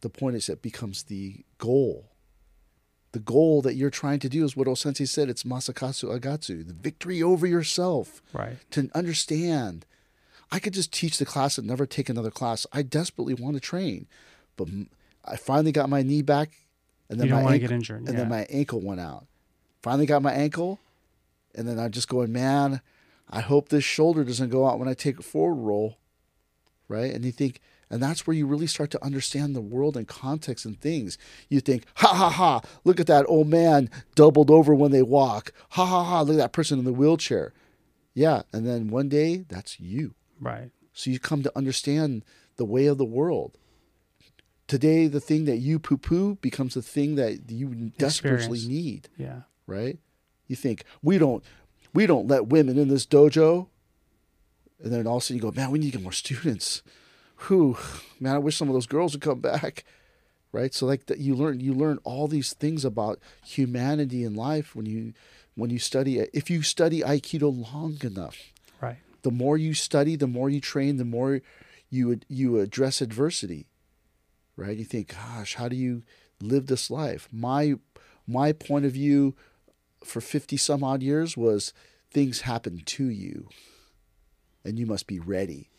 [0.00, 2.10] The point is it becomes the goal.
[3.12, 5.28] The goal that you're trying to do is what Osensei said.
[5.28, 8.22] It's Masakatsu Agatsu, the victory over yourself.
[8.32, 8.56] Right.
[8.72, 9.86] To understand,
[10.52, 12.66] I could just teach the class and never take another class.
[12.72, 14.06] I desperately want to train,
[14.56, 14.68] but
[15.24, 16.50] I finally got my knee back,
[17.08, 19.26] and then You don't my ankle, get injured, and then my ankle went out.
[19.82, 20.80] Finally got my ankle,
[21.54, 22.82] and then I'm just going, man.
[23.30, 25.98] I hope this shoulder doesn't go out when I take a forward roll,
[26.88, 27.12] right?
[27.12, 30.64] And you think, and that's where you really start to understand the world and context
[30.64, 31.16] and things.
[31.48, 35.52] You think, ha ha ha, look at that old man doubled over when they walk.
[35.70, 37.52] Ha ha ha, look at that person in the wheelchair.
[38.14, 40.14] Yeah, and then one day that's you.
[40.40, 40.70] Right.
[40.92, 42.24] So you come to understand
[42.56, 43.56] the way of the world.
[44.66, 48.66] Today, the thing that you poo poo becomes the thing that you desperately Experience.
[48.66, 49.40] need, Yeah.
[49.66, 49.98] right?
[50.46, 51.42] You think we don't,
[51.94, 53.68] we don't let women in this dojo,
[54.82, 56.82] and then all of a sudden you go, man, we need to get more students.
[57.46, 57.76] Whew,
[58.18, 59.84] man, I wish some of those girls would come back,
[60.52, 60.74] right?
[60.74, 64.86] So like that, you learn, you learn all these things about humanity and life when
[64.86, 65.14] you,
[65.54, 66.18] when you study.
[66.32, 68.36] If you study Aikido long enough,
[68.80, 68.96] Right.
[69.22, 71.40] the more you study, the more you train, the more
[71.90, 73.66] you you address adversity,
[74.56, 74.76] right?
[74.76, 76.02] You think, gosh, how do you
[76.40, 77.28] live this life?
[77.32, 77.74] My
[78.26, 79.34] my point of view
[80.04, 81.72] for 50 some odd years was
[82.10, 83.48] things happen to you
[84.64, 85.70] and you must be ready.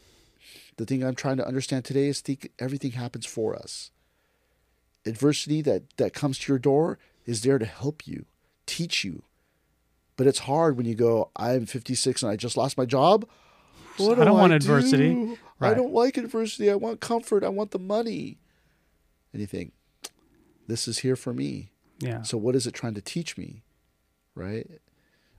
[0.80, 3.92] The thing I'm trying to understand today is think everything happens for us.
[5.06, 8.24] Adversity that, that comes to your door is there to help you,
[8.66, 9.24] teach you.
[10.16, 13.28] But it's hard when you go, I'm 56 and I just lost my job.
[13.98, 15.14] What I don't do want I adversity.
[15.14, 15.38] do?
[15.60, 16.72] I don't like adversity.
[16.72, 17.44] I want comfort.
[17.44, 18.38] I want the money.
[19.34, 19.74] And you think,
[20.68, 21.72] this is here for me.
[22.00, 22.22] Yeah.
[22.22, 23.64] So what is it trying to teach me?
[24.34, 24.80] Right?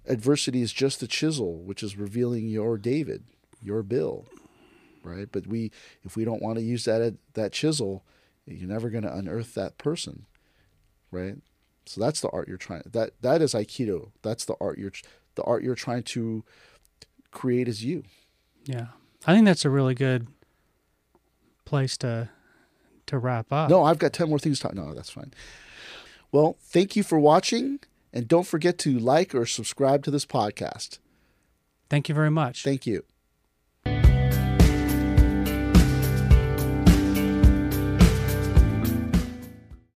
[0.07, 3.25] Adversity is just the chisel, which is revealing your David,
[3.63, 4.27] your Bill.
[5.03, 5.29] Right?
[5.31, 5.71] But we
[6.03, 8.05] if we don't want to use that that chisel,
[8.47, 10.27] you're never going to unearth that person.
[11.11, 11.37] Right?
[11.87, 14.11] So that's the art you're trying that that is aikido.
[14.23, 14.93] That's the art you're
[15.35, 16.45] the art you're trying to
[17.31, 18.05] create is you.
[18.65, 18.89] Yeah.
[19.27, 20.27] I think that's a really good
[21.65, 22.31] place to
[23.07, 23.71] to wrap up.
[23.71, 24.75] No, I've got 10 more things to talk.
[24.75, 25.33] No, that's fine.
[26.31, 27.81] Well, thank you for watching
[28.13, 30.99] and don't forget to like or subscribe to this podcast.
[31.89, 32.63] Thank you very much.
[32.63, 33.05] Thank you.